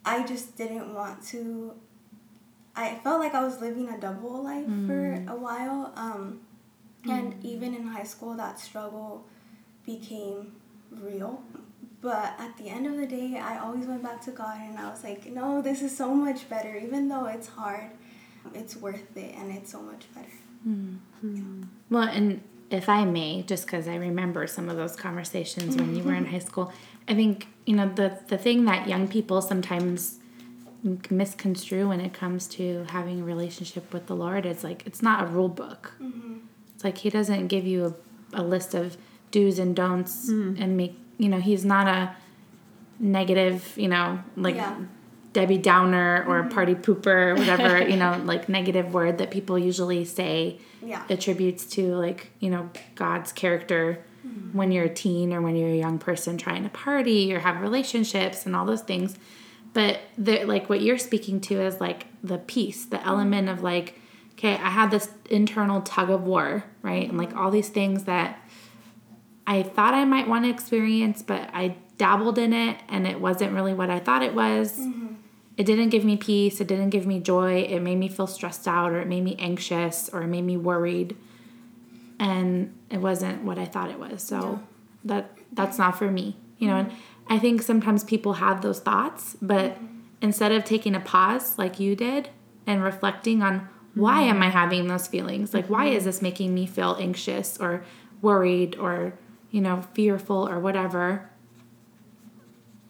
[0.05, 1.73] I just didn't want to.
[2.75, 4.87] I felt like I was living a double life mm.
[4.87, 6.41] for a while, um,
[7.05, 7.45] and mm.
[7.45, 9.25] even in high school, that struggle
[9.85, 10.53] became
[10.91, 11.41] real
[12.01, 14.89] but at the end of the day, I always went back to God and I
[14.89, 16.77] was like, no, this is so much better.
[16.77, 17.91] Even though it's hard,
[18.53, 20.27] it's worth it and it's so much better.
[20.67, 21.35] Mm-hmm.
[21.35, 21.65] Yeah.
[21.89, 26.03] Well, and if I may, just because I remember some of those conversations when you
[26.03, 26.71] were in high school,
[27.07, 30.19] I think, you know, the, the thing that young people sometimes
[31.09, 35.23] misconstrue when it comes to having a relationship with the Lord is like, it's not
[35.23, 35.93] a rule book.
[36.01, 36.37] Mm-hmm.
[36.75, 37.97] It's like He doesn't give you
[38.33, 38.95] a, a list of
[39.31, 40.59] do's and don'ts mm.
[40.59, 42.15] and make you know, he's not a
[42.99, 44.75] negative, you know, like yeah.
[45.33, 46.49] Debbie Downer or mm-hmm.
[46.49, 51.03] party pooper, or whatever, you know, like negative word that people usually say yeah.
[51.09, 54.57] attributes to like, you know, God's character mm-hmm.
[54.57, 57.61] when you're a teen or when you're a young person trying to party or have
[57.61, 59.17] relationships and all those things.
[59.73, 63.99] But the, like what you're speaking to is like the peace, the element of like,
[64.33, 67.07] okay, I had this internal tug of war, right?
[67.07, 68.41] And like all these things that
[69.49, 73.51] I thought I might want to experience, but I dabbled in it and it wasn't
[73.51, 74.77] really what I thought it was.
[74.77, 75.15] Mm-hmm.
[75.57, 78.67] It didn't give me peace, it didn't give me joy, it made me feel stressed
[78.67, 81.17] out or it made me anxious or it made me worried.
[82.19, 84.21] And it wasn't what I thought it was.
[84.21, 84.57] So yeah.
[85.05, 86.37] that that's not for me.
[86.59, 86.91] You know, mm-hmm.
[86.91, 89.85] and I think sometimes people have those thoughts, but mm-hmm.
[90.21, 92.29] instead of taking a pause like you did
[92.67, 95.55] and reflecting on why am I having those feelings?
[95.55, 97.83] Like why is this making me feel anxious or
[98.21, 99.17] worried or
[99.51, 101.29] you know, fearful or whatever,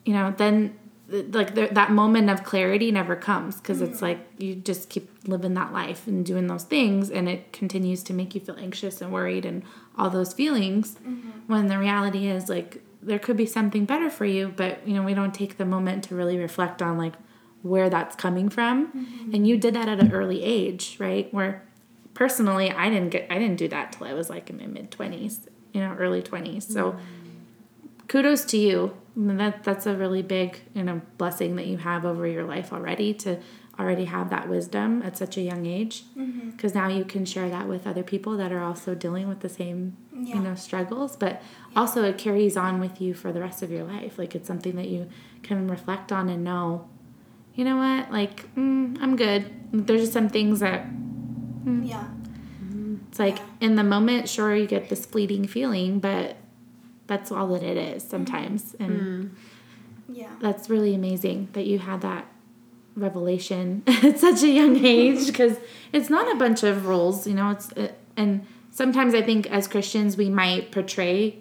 [0.05, 0.77] you know, then
[1.11, 5.53] like the, that moment of clarity never comes because it's like you just keep living
[5.55, 9.11] that life and doing those things and it continues to make you feel anxious and
[9.11, 9.63] worried and
[9.97, 11.29] all those feelings mm-hmm.
[11.47, 15.01] when the reality is like there could be something better for you but you know
[15.01, 17.13] we don't take the moment to really reflect on like
[17.63, 19.33] where that's coming from mm-hmm.
[19.33, 21.63] and you did that at an early age right where
[22.13, 24.91] personally i didn't get i didn't do that till i was like in my mid
[24.91, 26.95] 20s you know early 20s so
[28.07, 28.95] kudos to you.
[29.15, 33.13] That that's a really big you know blessing that you have over your life already
[33.15, 33.37] to
[33.77, 36.03] already have that wisdom at such a young age.
[36.17, 36.49] Mm-hmm.
[36.51, 39.49] because now you can share that with other people that are also dealing with the
[39.49, 40.35] same Yeah.
[40.35, 41.15] you know struggles.
[41.17, 41.41] But
[41.75, 44.17] also it carries on with you for the rest of your life.
[44.17, 45.09] Like it's something that you
[45.43, 46.87] can reflect on and know
[47.55, 48.11] you know what?
[48.11, 49.41] Like mm, i'm good.
[49.73, 50.85] There's just some things that
[51.83, 52.07] Yeah.
[53.09, 53.43] It's like Yeah.
[53.61, 56.37] in the moment sure you get this fleeting feeling but
[57.07, 59.35] that's all that it is sometimes and
[60.07, 60.29] Yeah.
[60.39, 62.25] that's really amazing that you had that
[62.95, 65.57] revelation at such a young age because
[65.93, 69.67] it's not a bunch of rules you know it's uh, and sometimes i think as
[69.67, 71.37] christians we might portray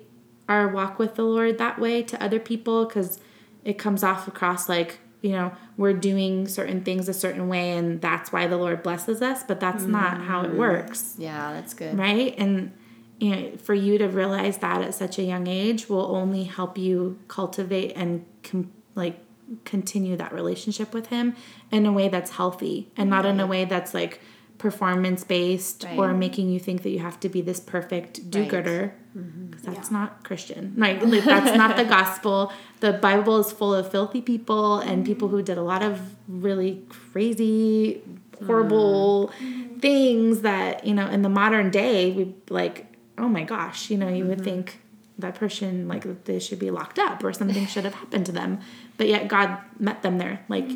[0.48, 3.18] our walk with the lord that way to other people because
[3.64, 8.02] it comes off across like you know we're doing certain things a certain way and
[8.02, 10.58] that's why the lord blesses us but that's not how it mm-hmm.
[10.58, 11.14] works.
[11.16, 11.96] Yeah, that's good.
[11.96, 12.34] right?
[12.36, 12.72] And
[13.18, 16.76] you know for you to realize that at such a young age will only help
[16.76, 19.18] you cultivate and com- like
[19.64, 21.34] continue that relationship with him
[21.70, 24.20] in a way that's healthy and not in a way that's like
[24.58, 29.46] performance based or making you think that you have to be this perfect do-gooder Mm-hmm.
[29.46, 29.98] because that's Yeah.
[29.98, 30.74] not christian.
[30.76, 32.52] Like, like, that's not the gospel.
[32.80, 35.38] The bible is full of filthy people and people mm-hmm.
[35.38, 38.02] who did a lot of really crazy
[38.46, 39.78] horrible mm-hmm.
[39.78, 44.08] things that you know in the modern day we like oh my gosh you know
[44.08, 44.44] you would mm-hmm.
[44.44, 44.80] think
[45.18, 48.60] that person like they should be locked up or something should have happened to them
[48.96, 50.70] but yet god met them there like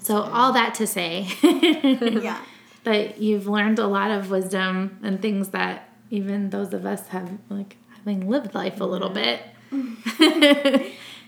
[0.00, 2.40] so all that to say Yeah.
[2.86, 7.28] that you've learned a lot of wisdom and things that even those of us have
[7.50, 9.42] like having lived life a little bit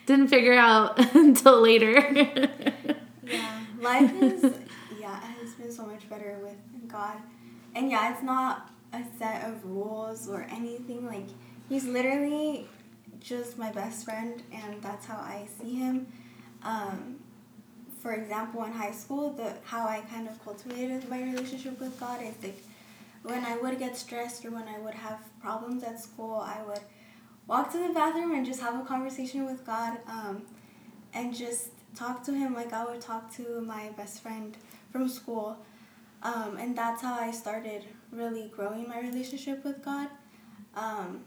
[0.06, 1.94] didn't figure out until later
[3.26, 4.42] Yeah, life is
[4.98, 6.56] yeah it has been so much better with
[6.88, 7.18] God,
[7.74, 11.04] and yeah, it's not a set of rules or anything.
[11.06, 11.26] Like
[11.68, 12.66] he's literally
[13.20, 16.06] just my best friend, and that's how I see him.
[16.62, 17.17] Um,
[18.00, 22.20] for example, in high school, the how I kind of cultivated my relationship with God
[22.22, 22.62] is like
[23.22, 26.80] when I would get stressed or when I would have problems at school, I would
[27.46, 29.98] walk to the bathroom and just have a conversation with God.
[30.06, 30.42] Um,
[31.14, 34.56] and just talk to him like I would talk to my best friend
[34.92, 35.58] from school.
[36.22, 40.08] Um, and that's how I started really growing my relationship with God.
[40.74, 41.24] Um,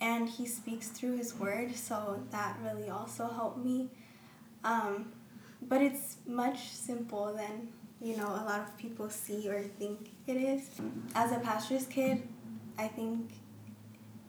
[0.00, 3.88] and he speaks through his word, so that really also helped me.
[5.62, 7.68] But it's much simple than
[8.00, 10.62] you know a lot of people see or think it is.
[10.62, 11.08] Mm-hmm.
[11.14, 12.22] As a pastor's kid,
[12.78, 13.30] I think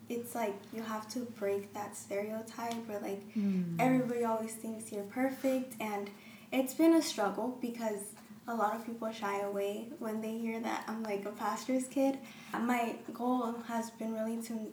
[0.10, 3.76] it's like you have to break that stereotype where like mm.
[3.80, 6.10] everybody always thinks you're perfect and
[6.52, 8.14] it's been a struggle because
[8.48, 12.18] a lot of people shy away when they hear that I'm like a pastor's kid.
[12.58, 14.72] My goal has been really to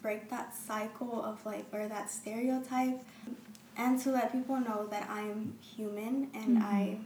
[0.00, 3.02] break that cycle of like or that stereotype
[3.80, 6.98] and to let people know that I'm human and I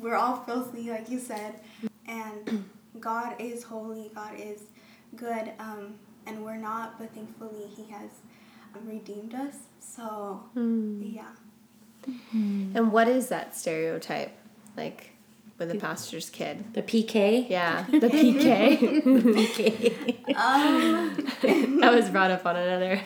[0.00, 1.60] we're all filthy like you said
[2.08, 2.64] and
[2.98, 4.62] God is holy, God is
[5.14, 5.94] good um,
[6.26, 8.10] and we're not but thankfully he has
[8.84, 9.54] redeemed us.
[9.80, 11.32] So yeah.
[12.74, 14.32] And what is that stereotype?
[14.76, 15.10] Like
[15.58, 16.72] with a pastor's kid?
[16.74, 17.84] the pk Yeah.
[17.90, 18.44] the pk
[19.04, 21.16] the pk Um,
[21.80, 23.00] that was brought up on another.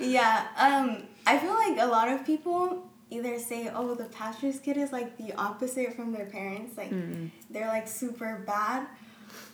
[0.00, 4.76] Yeah, um, I feel like a lot of people either say, "Oh, the pastor's kid
[4.76, 7.26] is like the opposite from their parents, like hmm.
[7.50, 8.86] they're like super bad,"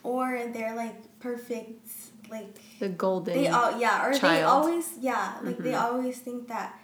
[0.02, 1.88] or they're like perfect,
[2.30, 3.34] like The golden.
[3.34, 5.84] they all yeah, or they always yeah, like they mm-hmm.
[5.84, 6.78] always think that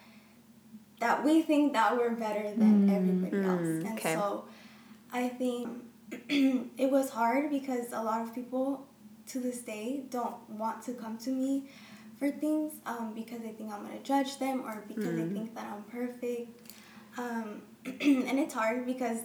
[1.01, 2.97] that we think that we're better than mm-hmm.
[2.97, 4.14] everybody else, mm, and okay.
[4.14, 4.44] so
[5.12, 5.68] I think
[6.29, 8.87] it was hard because a lot of people
[9.29, 11.70] to this day don't want to come to me
[12.18, 15.66] for things um, because they think I'm gonna judge them or because they think that
[15.72, 16.72] I'm perfect.
[17.18, 19.18] Um, and it's hard because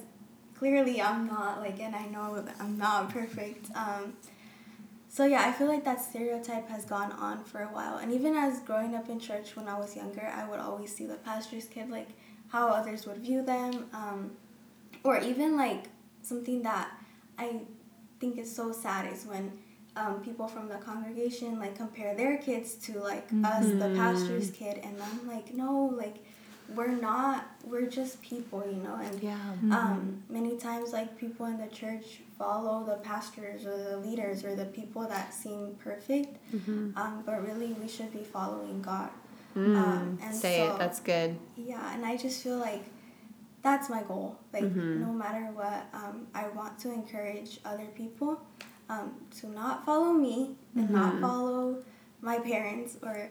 [0.57, 3.69] clearly I'm not like, and I know that I'm not perfect.
[3.75, 4.13] Um,
[5.07, 8.35] so yeah, I feel like that stereotype has gone on for a while, and even
[8.35, 11.65] as growing up in church when I was younger, I would always see the pastor's
[11.65, 12.09] kid like
[12.49, 14.31] how others would view them, um,
[15.03, 15.85] or even like
[16.21, 16.91] something that
[17.37, 17.61] I
[18.19, 19.51] think is so sad is when
[19.95, 24.79] um, people from the congregation like compare their kids to like us, the pastor's kid,
[24.83, 26.17] and I'm like, no, like
[26.75, 29.37] we're not, we're just people, you know, and Yeah.
[29.71, 34.55] um, many times like people in the church follow the pastors or the leaders or
[34.55, 36.37] the people that seem perfect,
[36.95, 39.09] um, but really we should be following God.
[39.55, 40.79] Um, and Say so, it.
[40.79, 41.35] That's good.
[41.57, 42.85] yeah, and I just feel like
[43.63, 44.37] that's my goal.
[44.53, 48.39] Like no matter what, um, I want to encourage other people
[48.89, 51.21] um, to not follow me and not mm-hmm.
[51.21, 51.77] follow
[52.21, 53.29] my parents or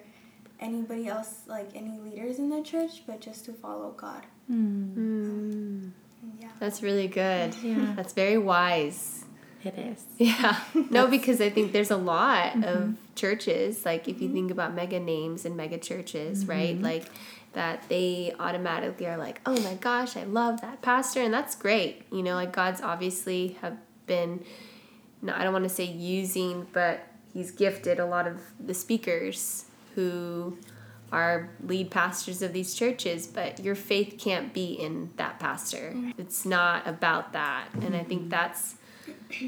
[0.60, 4.24] anybody else, like any leaders in the church, but just to follow God.
[4.50, 4.94] Mm.
[4.94, 5.90] mm.
[6.40, 6.48] Yeah.
[6.58, 7.54] That's really good.
[7.62, 7.92] Yeah.
[7.96, 9.24] That's very wise.
[9.64, 10.04] It is.
[10.18, 10.58] Yeah.
[10.90, 12.92] No, because I think there's a lot of mm-hmm.
[13.14, 14.34] churches, like if you mm-hmm.
[14.34, 16.80] think about mega names and mega churches, right?
[16.80, 17.04] Like
[17.52, 21.22] that they automatically are like, oh my gosh, I love that pastor.
[21.22, 22.02] And that's great.
[22.12, 24.44] You know, like God's obviously have been,
[25.22, 27.00] no, I don't want to say using, but
[27.32, 30.58] he's gifted a lot of the speakers who
[31.10, 35.92] are lead pastors of these churches, but your faith can't be in that pastor.
[35.94, 36.20] Mm-hmm.
[36.20, 37.68] It's not about that.
[37.80, 38.76] And I think that's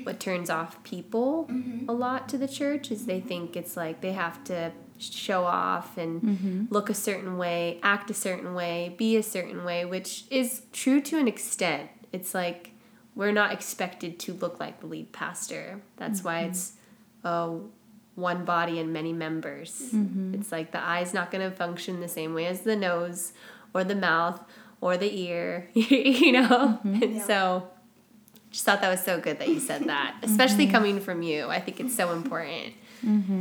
[0.04, 1.88] what turns off people mm-hmm.
[1.88, 5.96] a lot to the church is they think it's like they have to show off
[5.96, 6.64] and mm-hmm.
[6.70, 11.00] look a certain way, act a certain way, be a certain way, which is true
[11.00, 11.88] to an extent.
[12.12, 12.69] It's like
[13.14, 15.80] we're not expected to look like the lead pastor.
[15.96, 16.50] That's why mm-hmm.
[16.50, 16.72] it's
[17.24, 17.50] uh,
[18.14, 19.90] one body and many members.
[19.92, 20.34] Mm-hmm.
[20.34, 23.32] It's like the eye's not going to function the same way as the nose
[23.74, 24.40] or the mouth
[24.80, 26.48] or the ear, you know?
[26.84, 27.02] Mm-hmm.
[27.02, 27.26] And Yeah.
[27.26, 27.68] so
[28.50, 31.46] just thought that was so good that you said that, especially coming from you.
[31.48, 32.74] I think it's so important.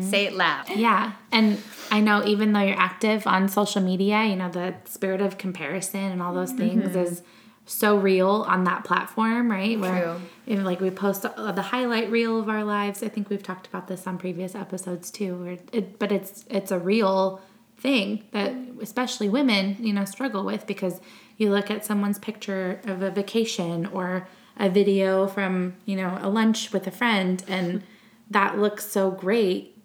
[0.01, 0.69] Say it loud.
[0.69, 1.13] Yeah.
[1.33, 5.37] And I know even though you're active on social media, you know, the spirit of
[5.37, 7.23] comparison and all those things is
[7.69, 9.79] so real on that platform, right?
[9.79, 10.55] Where True.
[10.57, 13.03] know, like we post the highlight reel of our lives.
[13.03, 15.35] I think we've talked about this on previous episodes too.
[15.35, 17.41] Where it, but it's it's a real
[17.77, 20.99] thing that especially women, you know, struggle with because
[21.37, 24.27] you look at someone's picture of a vacation or
[24.57, 27.83] a video from, you know, a lunch with a friend and
[28.31, 29.77] that looks so great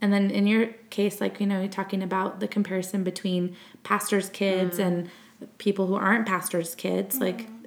[0.00, 4.28] and then in your case like you know you're talking about the comparison between pastors
[4.30, 4.84] kids mm.
[4.84, 5.10] and
[5.58, 7.64] people who aren't pastors kids like mm-hmm.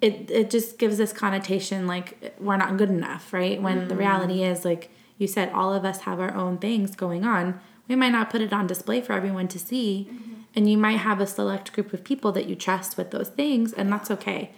[0.00, 3.60] it it just gives this connotation like we're not good enough right?
[3.60, 3.98] When the mm-hmm.
[3.98, 7.60] reality is like you said all of us have our own things going on.
[7.88, 10.34] We might not put it on display for everyone to see mm-hmm.
[10.54, 13.72] and you might have a select group of people that you trust with those things
[13.72, 14.50] and that's okay.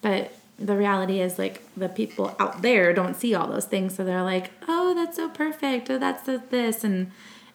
[0.00, 4.04] But the reality is like the people out there don't see all those things so
[4.04, 5.90] they're like oh that's so perfect.
[5.90, 7.12] Oh that's the, this and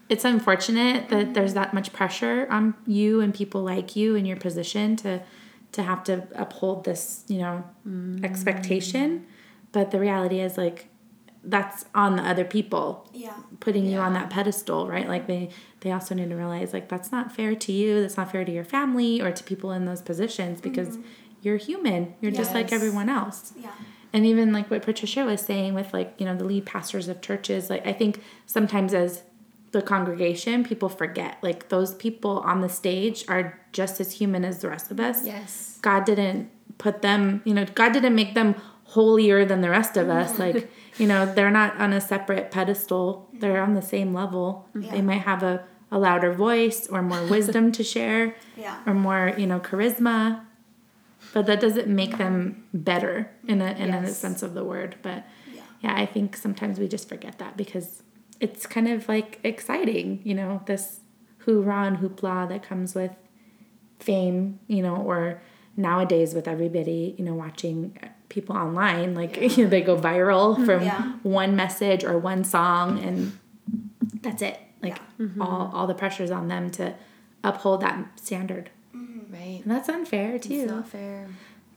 [0.10, 4.38] it's unfortunate that there's that much pressure on you and people like you in your
[4.38, 5.22] position to
[5.72, 8.24] to have to uphold this you know mm.
[8.24, 9.26] expectation.
[9.72, 10.90] But the reality is like
[11.44, 13.34] that's on the other people Yeah.
[13.60, 15.08] putting you on that pedestal right?
[15.08, 15.50] Like they
[15.82, 18.52] they also need to realize like that's not fair to you that's not fair to
[18.52, 21.08] your family or to people in those positions because mm-hmm.
[21.42, 23.54] you're human you're just like everyone else.
[23.58, 23.72] Yeah.
[24.14, 27.20] and even like what patricia was saying with like you know the lead pastors of
[27.20, 29.24] churches like i think sometimes as
[29.74, 34.60] the congregation people forget like those people on the stage are just as human as
[34.60, 35.78] the rest of us Yes.
[35.82, 38.56] god didn't put them you know god didn't make them
[38.96, 43.28] holier than the rest of us like you know they're not on a separate pedestal
[43.40, 44.92] they're on the same level Yeah.
[44.92, 48.78] they might have a, a louder voice or more wisdom to share Yeah.
[48.86, 50.46] or more you know charisma
[51.34, 55.20] but that doesn't make them better in a in a sense of the word but
[55.52, 55.62] Yeah.
[55.82, 58.04] yeah i think sometimes we just forget that because
[58.44, 61.00] it's kind of like exciting you know this
[61.46, 63.12] hoorah and hoopla that comes with
[64.00, 65.42] fame you know or
[65.78, 67.98] nowadays with everybody you know watching
[68.30, 69.34] people online like
[69.74, 70.66] they go viral mm-hmm.
[70.66, 71.14] from Yeah.
[71.24, 73.40] one message or one song and
[74.22, 75.42] that's it like mm-hmm.
[75.42, 76.94] all all the pressure's on them to
[77.44, 79.34] uphold that standard mm-hmm.
[79.34, 79.62] Right.
[79.64, 81.28] and that's unfair too It's not fair.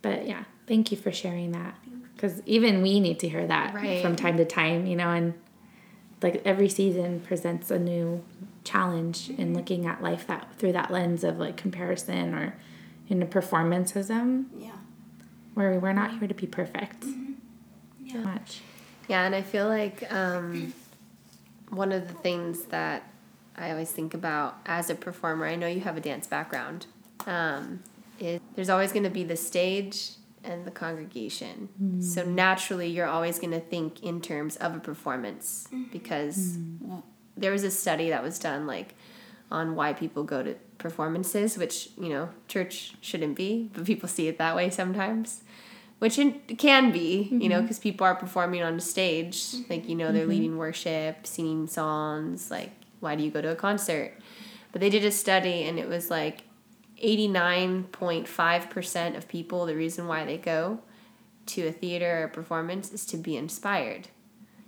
[0.03, 1.75] but yeah, thank you for sharing that.
[2.15, 4.01] Because even we need to hear that Right.
[4.03, 5.35] from time to time, you know, and
[6.23, 8.25] like every season presents a new
[8.65, 12.57] challenge in looking at life that through that lens of like comparison or
[13.09, 14.71] in a performanceism Yeah.
[15.55, 17.05] where we're not here to be perfect.
[18.03, 18.19] Yeah.
[18.21, 18.61] Much.
[19.09, 20.73] Yeah, and I feel like um,
[21.71, 23.09] one of the things that
[23.57, 26.87] I always think about as a performer, I know you have a dance background,
[27.27, 27.81] um,
[28.19, 30.11] is there's always going to be the stage
[30.47, 31.69] and the congregation.
[31.83, 32.03] Mm.
[32.03, 35.91] So naturally, you're always going to think in terms of a performance mm-hmm.
[35.93, 36.81] because mm.
[36.81, 37.03] w-
[37.37, 38.95] there was a study that was done like
[39.51, 44.29] on why people go to performances, which you know church shouldn't be, but people see
[44.29, 45.43] it that way sometimes
[45.99, 47.49] which it can be, you mm-hmm.
[47.49, 49.37] know, because people are performing on a stage.
[49.37, 49.73] Mm-hmm.
[49.73, 52.51] Like, you know, they're leading worship, singing songs.
[52.51, 54.13] Like, why do you go to a concert?
[54.73, 56.43] But they did a study, and it was like
[57.03, 60.79] 89.5% of people, the reason why they go
[61.47, 64.09] to a theater or a performance is to be inspired.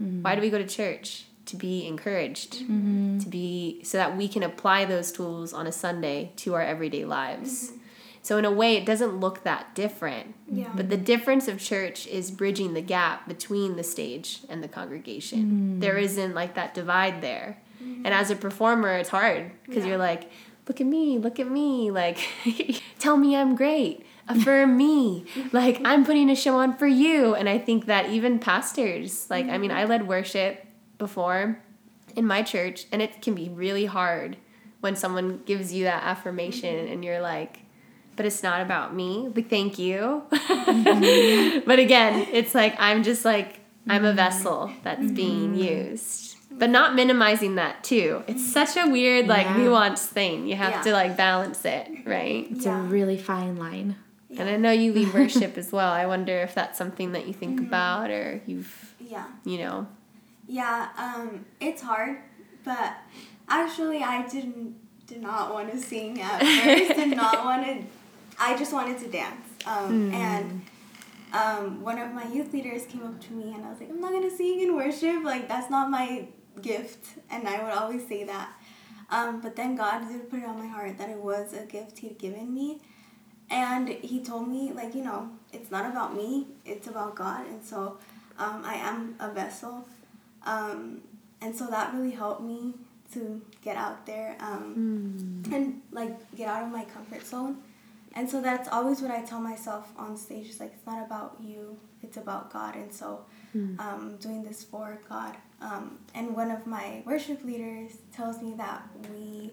[0.03, 0.23] Mm-hmm.
[0.23, 1.27] Why do we go to church?
[1.47, 3.21] To be encouraged, mm-hmm.
[3.21, 7.07] to be so that we can apply those tools on a Sunday to our everyday
[7.07, 7.71] lives.
[7.71, 7.77] Mm-hmm.
[8.21, 10.35] So in a way, it doesn't look that different.
[10.47, 10.69] Yeah.
[10.75, 15.79] But the difference of church is bridging the gap between the stage and the congregation.
[15.79, 15.81] Mm.
[15.81, 17.57] There isn't like that divide there.
[17.81, 19.91] And as a performer, it's hard because Yeah.
[19.91, 20.31] you're like,
[20.69, 22.19] look at me, look at me, like,
[22.99, 24.05] tell me I'm great.
[24.29, 25.25] affirm me.
[25.53, 27.35] Like I'm putting a show on for you.
[27.35, 29.91] And I think that even pastors, like I mean, I mm-hmm.
[29.91, 30.67] led worship
[30.99, 31.63] before
[32.15, 34.37] in my church, and it can be really hard
[34.81, 36.93] when someone gives you that affirmation mm-hmm.
[36.93, 37.61] and you're like,
[38.17, 39.31] but it's not about me.
[39.35, 40.25] Like, thank you.
[40.31, 41.61] Mm-hmm.
[41.67, 46.37] but again, it's like I'm just like I'm a vessel that's being used.
[46.59, 48.23] But not minimizing that too.
[48.27, 49.57] It's such a weird, like Yeah.
[49.57, 50.47] nuanced thing.
[50.47, 50.83] You have Yeah.
[50.83, 52.47] to like balance it, right?
[52.51, 52.79] It's Yeah.
[52.79, 53.97] a really fine line.
[54.37, 55.93] And I know you lead worship as well.
[55.93, 59.25] I wonder if that's something that you think about or you've, Yeah.
[59.45, 59.87] you know.
[60.47, 62.19] Yeah, um, it's hard,
[62.65, 62.95] but
[63.49, 64.75] actually, I didn't
[65.07, 66.97] did not want to sing at first.
[66.97, 67.83] did not want to.
[68.39, 69.47] I just wanted to dance.
[69.67, 70.63] Um, And
[71.33, 74.01] um, one of my youth leaders came up to me, and I was like, "I'm
[74.01, 75.25] not gonna sing in worship.
[75.25, 76.27] Like that's not my
[76.63, 78.51] gift." And I would always say that.
[79.11, 81.99] Um, but then God did put it on my heart that it was a gift
[81.99, 82.81] He'd given me,
[83.51, 87.65] and He told me like you know it's not about me, it's about God, and
[87.65, 87.99] so
[88.39, 89.87] um, I am a vessel.
[90.45, 91.03] Um,
[91.41, 92.75] and so that really helped me
[93.13, 97.59] to get out there um, and like get out of my comfort zone.
[98.15, 100.47] And so that's always what I tell myself on stage.
[100.49, 102.75] It's like it's not about you, it's about God.
[102.75, 105.35] And so um, doing this for God.
[105.61, 108.83] Um, and one of my worship leaders tells me that
[109.13, 109.51] we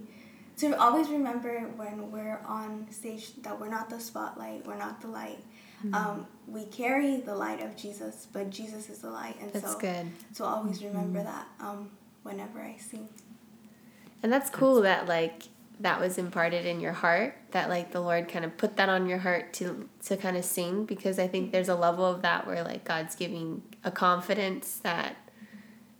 [0.57, 5.07] to always remember when we're on stage that we're not the spotlight, we're not the
[5.07, 5.39] light.
[5.93, 9.77] Um, we carry the light of Jesus, but Jesus is the light, and That's so
[9.77, 10.07] good.
[10.33, 11.91] so always remember that um,
[12.23, 13.07] whenever I sing.
[14.23, 15.43] And that's cool that like
[15.79, 19.07] that was imparted in your heart that like the Lord kind of put that on
[19.07, 22.47] your heart to to kind of sing because I think there's a level of that
[22.47, 25.17] where like God's giving a confidence that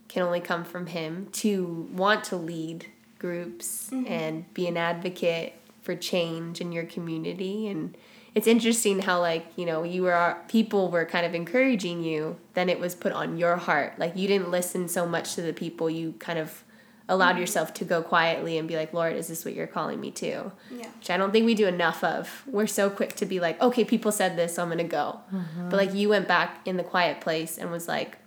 [0.07, 2.88] can only come from him to want to lead
[3.19, 4.11] groups mm-hmm.
[4.11, 7.67] and be an advocate for change in your community.
[7.67, 7.97] And
[8.34, 12.69] it's interesting how like you know you were people were kind of encouraging you then
[12.69, 13.97] it was put on your heart.
[13.97, 16.64] Like you didn't listen so much to the people you kind of
[17.07, 20.11] allowed yourself to go quietly and be like lord is this what you're calling me
[20.11, 20.51] to?
[20.71, 20.89] Yeah.
[20.97, 22.43] which i don't think we do enough of.
[22.47, 25.19] We're so quick to be like okay people said this so i'm gonna go.
[25.33, 25.69] Mm-hmm.
[25.69, 28.17] But like you went back in the quiet place and was like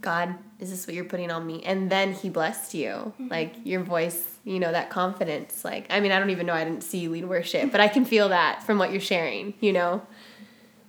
[0.00, 1.62] god is this what you're putting on me?
[1.64, 2.88] And then he blessed you.
[2.90, 3.28] Mm-hmm.
[3.28, 6.64] Like your voice you know that confidence like i mean i don't even know i
[6.64, 9.70] didn't see you lead worship but i can feel that from what you're sharing you
[9.70, 10.00] know?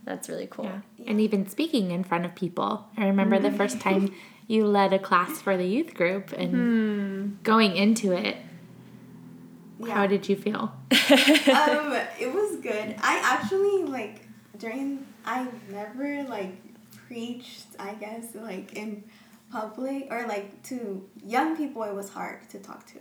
[0.04, 0.66] That's really cool.
[0.66, 1.06] Yeah.
[1.08, 2.88] And even speaking in front of people.
[2.98, 3.58] I remember the mm-hmm.
[3.58, 4.14] first time
[4.52, 8.36] you led a class for the youth group and going into it.
[9.80, 9.94] Yeah.
[9.94, 10.74] How did you feel?
[10.92, 10.92] um,
[12.20, 12.96] it was good.
[13.00, 14.28] I actually like
[14.58, 16.56] during I never like
[17.08, 17.68] preached.
[17.80, 19.04] I guess like in
[19.52, 21.84] public or like to young people.
[21.84, 23.00] It was hard to talk to.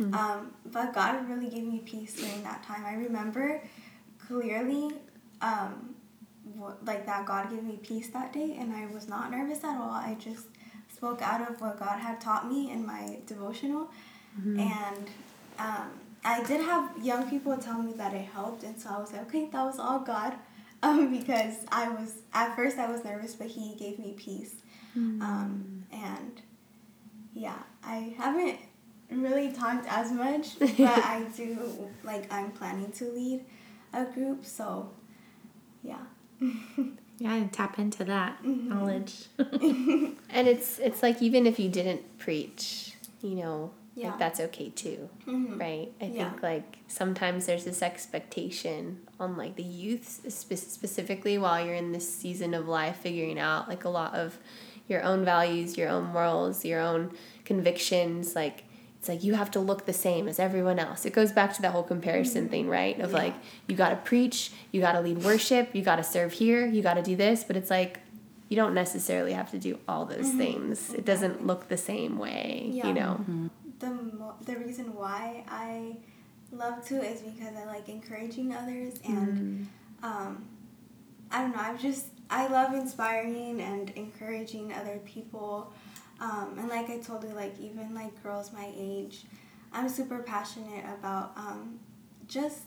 [0.00, 2.86] Um, but God really gave me peace during that time.
[2.86, 3.62] I remember
[4.26, 4.94] clearly,
[5.42, 5.94] um,
[6.56, 9.76] what, like that God gave me peace that day, and I was not nervous at
[9.76, 9.90] all.
[9.90, 10.46] I just
[11.00, 13.88] spoke out of what God had taught me in my devotional,
[14.60, 15.06] and
[15.58, 15.88] um,
[16.22, 19.22] I did have young people tell me that it helped, and so I was like,
[19.22, 20.34] okay, that was all God,
[20.82, 24.56] um, because I was at first I was nervous, but He gave me peace,
[25.22, 26.42] um, and
[27.32, 28.58] yeah, I haven't
[29.10, 33.40] really talked as much, but I do like I'm planning to lead
[33.94, 34.90] a group, so
[35.82, 36.04] yeah.
[37.22, 39.26] Yeah, and tap into that knowledge.
[39.38, 44.08] and it's it's like even if you didn't preach you know Yeah.
[44.08, 45.60] like that's okay too Mhm.
[45.60, 46.30] right i Yeah.
[46.30, 51.92] think like sometimes there's this expectation on like the youth spe- specifically while you're in
[51.92, 54.38] this season of life figuring out like a lot of
[54.88, 57.10] your own values your own morals your own
[57.44, 58.64] convictions like
[59.00, 61.06] it's like you have to look the same as everyone else.
[61.06, 62.50] It goes back to that whole comparison mm-hmm.
[62.50, 63.00] thing right?
[63.00, 63.16] Of Yeah.
[63.16, 63.34] like
[63.66, 66.82] you got to preach you got to lead worship you got to serve here you
[66.82, 67.42] got to do this.
[67.42, 68.00] But it's like
[68.50, 70.38] you don't necessarily have to do all those mm-hmm.
[70.38, 70.92] things.
[70.92, 72.88] It doesn't look the same way Yeah.
[72.88, 73.46] you know mm-hmm.
[73.78, 75.96] the mo- the reason why I
[76.52, 79.66] love to is because I like encouraging others and
[80.02, 80.44] um,
[81.30, 85.72] I don't know I just I love inspiring and encouraging other people
[86.20, 89.24] um, and like I told you like even like girls my age
[89.72, 91.78] I'm super passionate about um,
[92.26, 92.62] just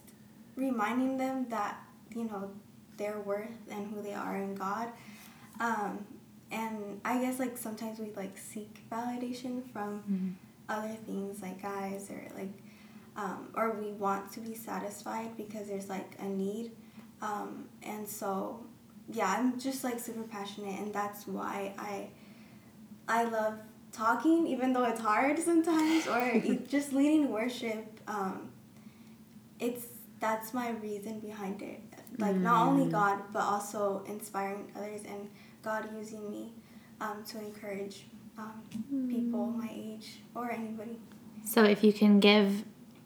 [0.56, 1.78] reminding them that
[2.16, 2.52] you know
[2.98, 4.90] their worth and who they are in God.
[5.60, 6.06] Um,
[6.52, 10.38] and I guess like sometimes we like seek validation from
[10.70, 12.54] other things like guys or like
[13.16, 16.72] um, or we want to be satisfied because there's like a need.
[17.22, 18.60] Um, and so
[19.12, 22.08] yeah i'm just like super passionate and that's why i
[23.08, 23.56] i love
[23.92, 28.50] talking even though it's hard sometimes or just leading worship um,
[29.60, 29.86] it's
[30.24, 31.82] that's my reason behind it.
[32.18, 35.30] Like not only God, but also inspiring others and
[35.62, 36.54] God using me
[37.02, 38.06] um, to encourage
[38.38, 38.64] um,
[39.10, 40.98] people my age or anybody.
[41.44, 42.64] So if you can give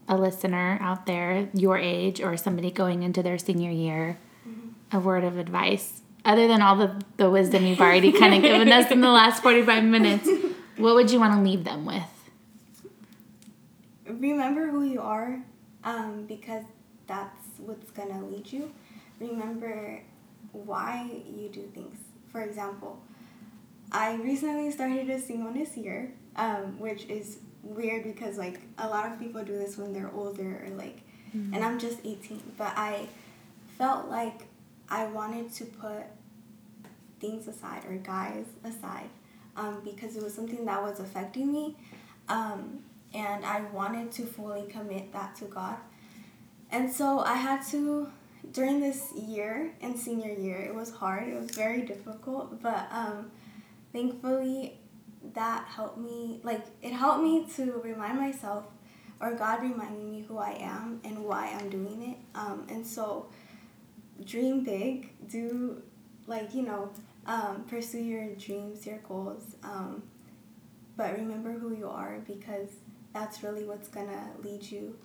[0.07, 4.19] a listener out there your age or somebody going into their senior year
[4.91, 8.71] a word of advice, other than all the, the wisdom you've already kind of given
[8.71, 10.29] us in the last 45 minutes,
[10.75, 12.03] what would you want to leave them with?
[14.09, 15.41] remember who you are
[15.83, 16.63] um, because
[17.07, 18.71] that's what's going to lead you.
[19.19, 20.01] Remember
[20.51, 21.97] why you do things.
[22.31, 23.01] For example,
[23.91, 28.87] I recently started a sing on this year, um, which is weird because like a
[28.87, 31.01] lot of people do this when they're older or like,
[31.33, 32.41] and I'm just 18.
[32.57, 33.07] But I
[33.77, 34.47] felt like
[34.89, 36.03] I wanted to put
[37.19, 39.09] things aside or guys aside
[39.55, 41.75] um, because it was something that was affecting me.
[42.29, 42.79] Um,
[43.13, 45.77] and I wanted to fully commit that to God.
[46.71, 48.11] And so I had to,
[48.51, 53.31] during this year and senior year, it was hard, it was very difficult, but um,
[53.93, 54.77] thankfully
[55.33, 58.65] that helped me, like, it helped me to remind myself,
[59.19, 62.37] or God reminding me who I am and why I'm doing it.
[62.37, 63.27] Um, and so
[64.25, 65.81] dream big, do,
[66.27, 66.91] like, you know,
[67.27, 69.55] um, pursue your dreams, your goals.
[69.63, 70.03] Um,
[70.95, 72.69] but remember who you are because
[73.13, 74.97] that's really what's gonna lead you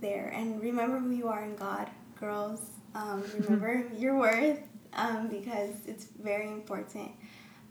[0.00, 0.32] there.
[0.34, 1.90] And remember who you are in God,
[2.20, 2.62] girls.
[2.94, 4.60] Um, remember your worth
[4.92, 7.12] um, because it's very important.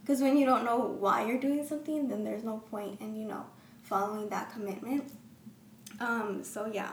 [0.01, 3.27] Because when you don't know why you're doing something, then there's no point in you
[3.27, 3.45] know
[3.83, 5.11] following that commitment.
[5.99, 6.91] Um, so yeah,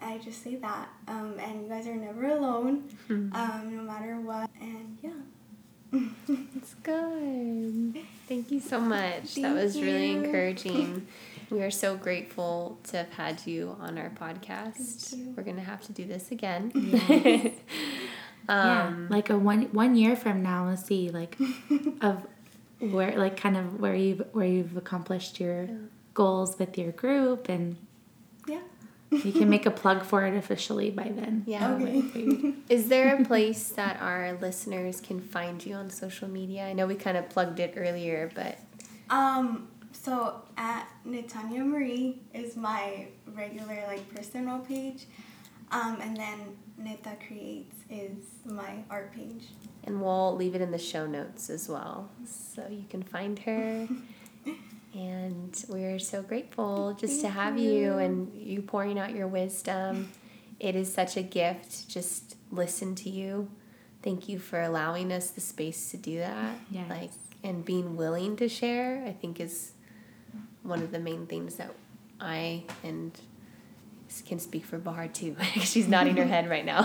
[0.00, 0.88] I just say that.
[1.08, 4.50] Um, and you guys are never alone, um, no matter what.
[4.60, 5.10] And yeah.
[5.92, 7.98] It's good.
[8.28, 9.34] Thank you so much.
[9.34, 11.06] that Thank was really encouraging.
[11.52, 15.14] We are so grateful to have had you on our podcast.
[15.14, 15.34] You.
[15.36, 16.72] We're gonna have to do this again.
[18.48, 21.36] yeah, um, like a one one year from now, let's see, like
[22.00, 22.26] of
[22.80, 25.68] where, like kind of where you've where you've accomplished your
[26.14, 27.91] goals with your group, and yeah.
[29.12, 31.44] You can make a plug for it officially by then.
[31.46, 31.74] Yeah.
[31.74, 32.54] Okay.
[32.68, 36.64] Is there a place that our listeners can find you on social media?
[36.66, 38.58] I know we kind of plugged it earlier, but
[39.10, 45.04] Um, so at Natanya Marie is my regular like personal page.
[45.70, 46.38] Um, and then
[46.78, 49.44] Nita Creates is my art page.
[49.84, 53.88] and we'll leave it in the show notes as well, so you can find her.
[54.94, 57.72] and we're so grateful just to have you.
[57.72, 57.98] you.
[57.98, 60.10] and you pouring out your wisdom.
[60.60, 61.88] It is such a gift.
[61.88, 63.50] Just listen to you.
[64.02, 66.56] Thank you for allowing us the space to do that.
[66.70, 66.90] Yes.
[66.90, 67.10] Like
[67.44, 69.04] and being willing to share.
[69.06, 69.72] I think is
[70.62, 71.74] one of the main things that
[72.20, 73.18] I and
[74.26, 75.36] can speak for Bahar too.
[75.60, 76.82] She's nodding her head right now.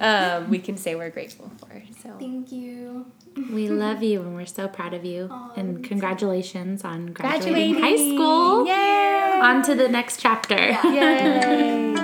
[0.38, 1.82] um, we can say we're grateful for.
[2.02, 3.06] So Thank you.
[3.36, 5.28] We love you and we're so proud of you.
[5.30, 8.66] Aw, and congratulations on graduating, high school.
[8.66, 9.40] Yay!
[9.42, 10.56] On to the next chapter.
[10.84, 11.94] Yay!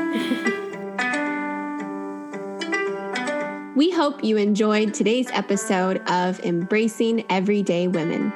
[3.75, 8.31] We hope you enjoyed today's episode of Embracing Everyday Women.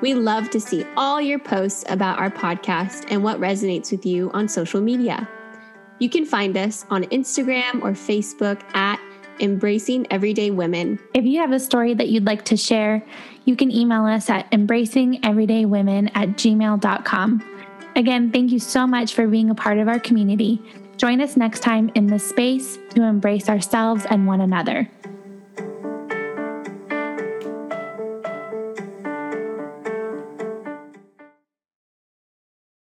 [0.00, 4.32] We love to see all your posts about our podcast and what resonates with you
[4.32, 5.28] on social media.
[6.00, 8.98] You can find us on Instagram or Facebook at
[9.42, 10.98] Embracing Everyday Women.
[11.14, 13.04] If you have a story that you'd like to share,
[13.44, 17.42] you can email us at embracingeverydaywomen at gmail.com.
[17.96, 20.62] Again, thank you so much for being a part of our community.
[20.96, 24.88] Join us next time in this space to embrace ourselves and one another.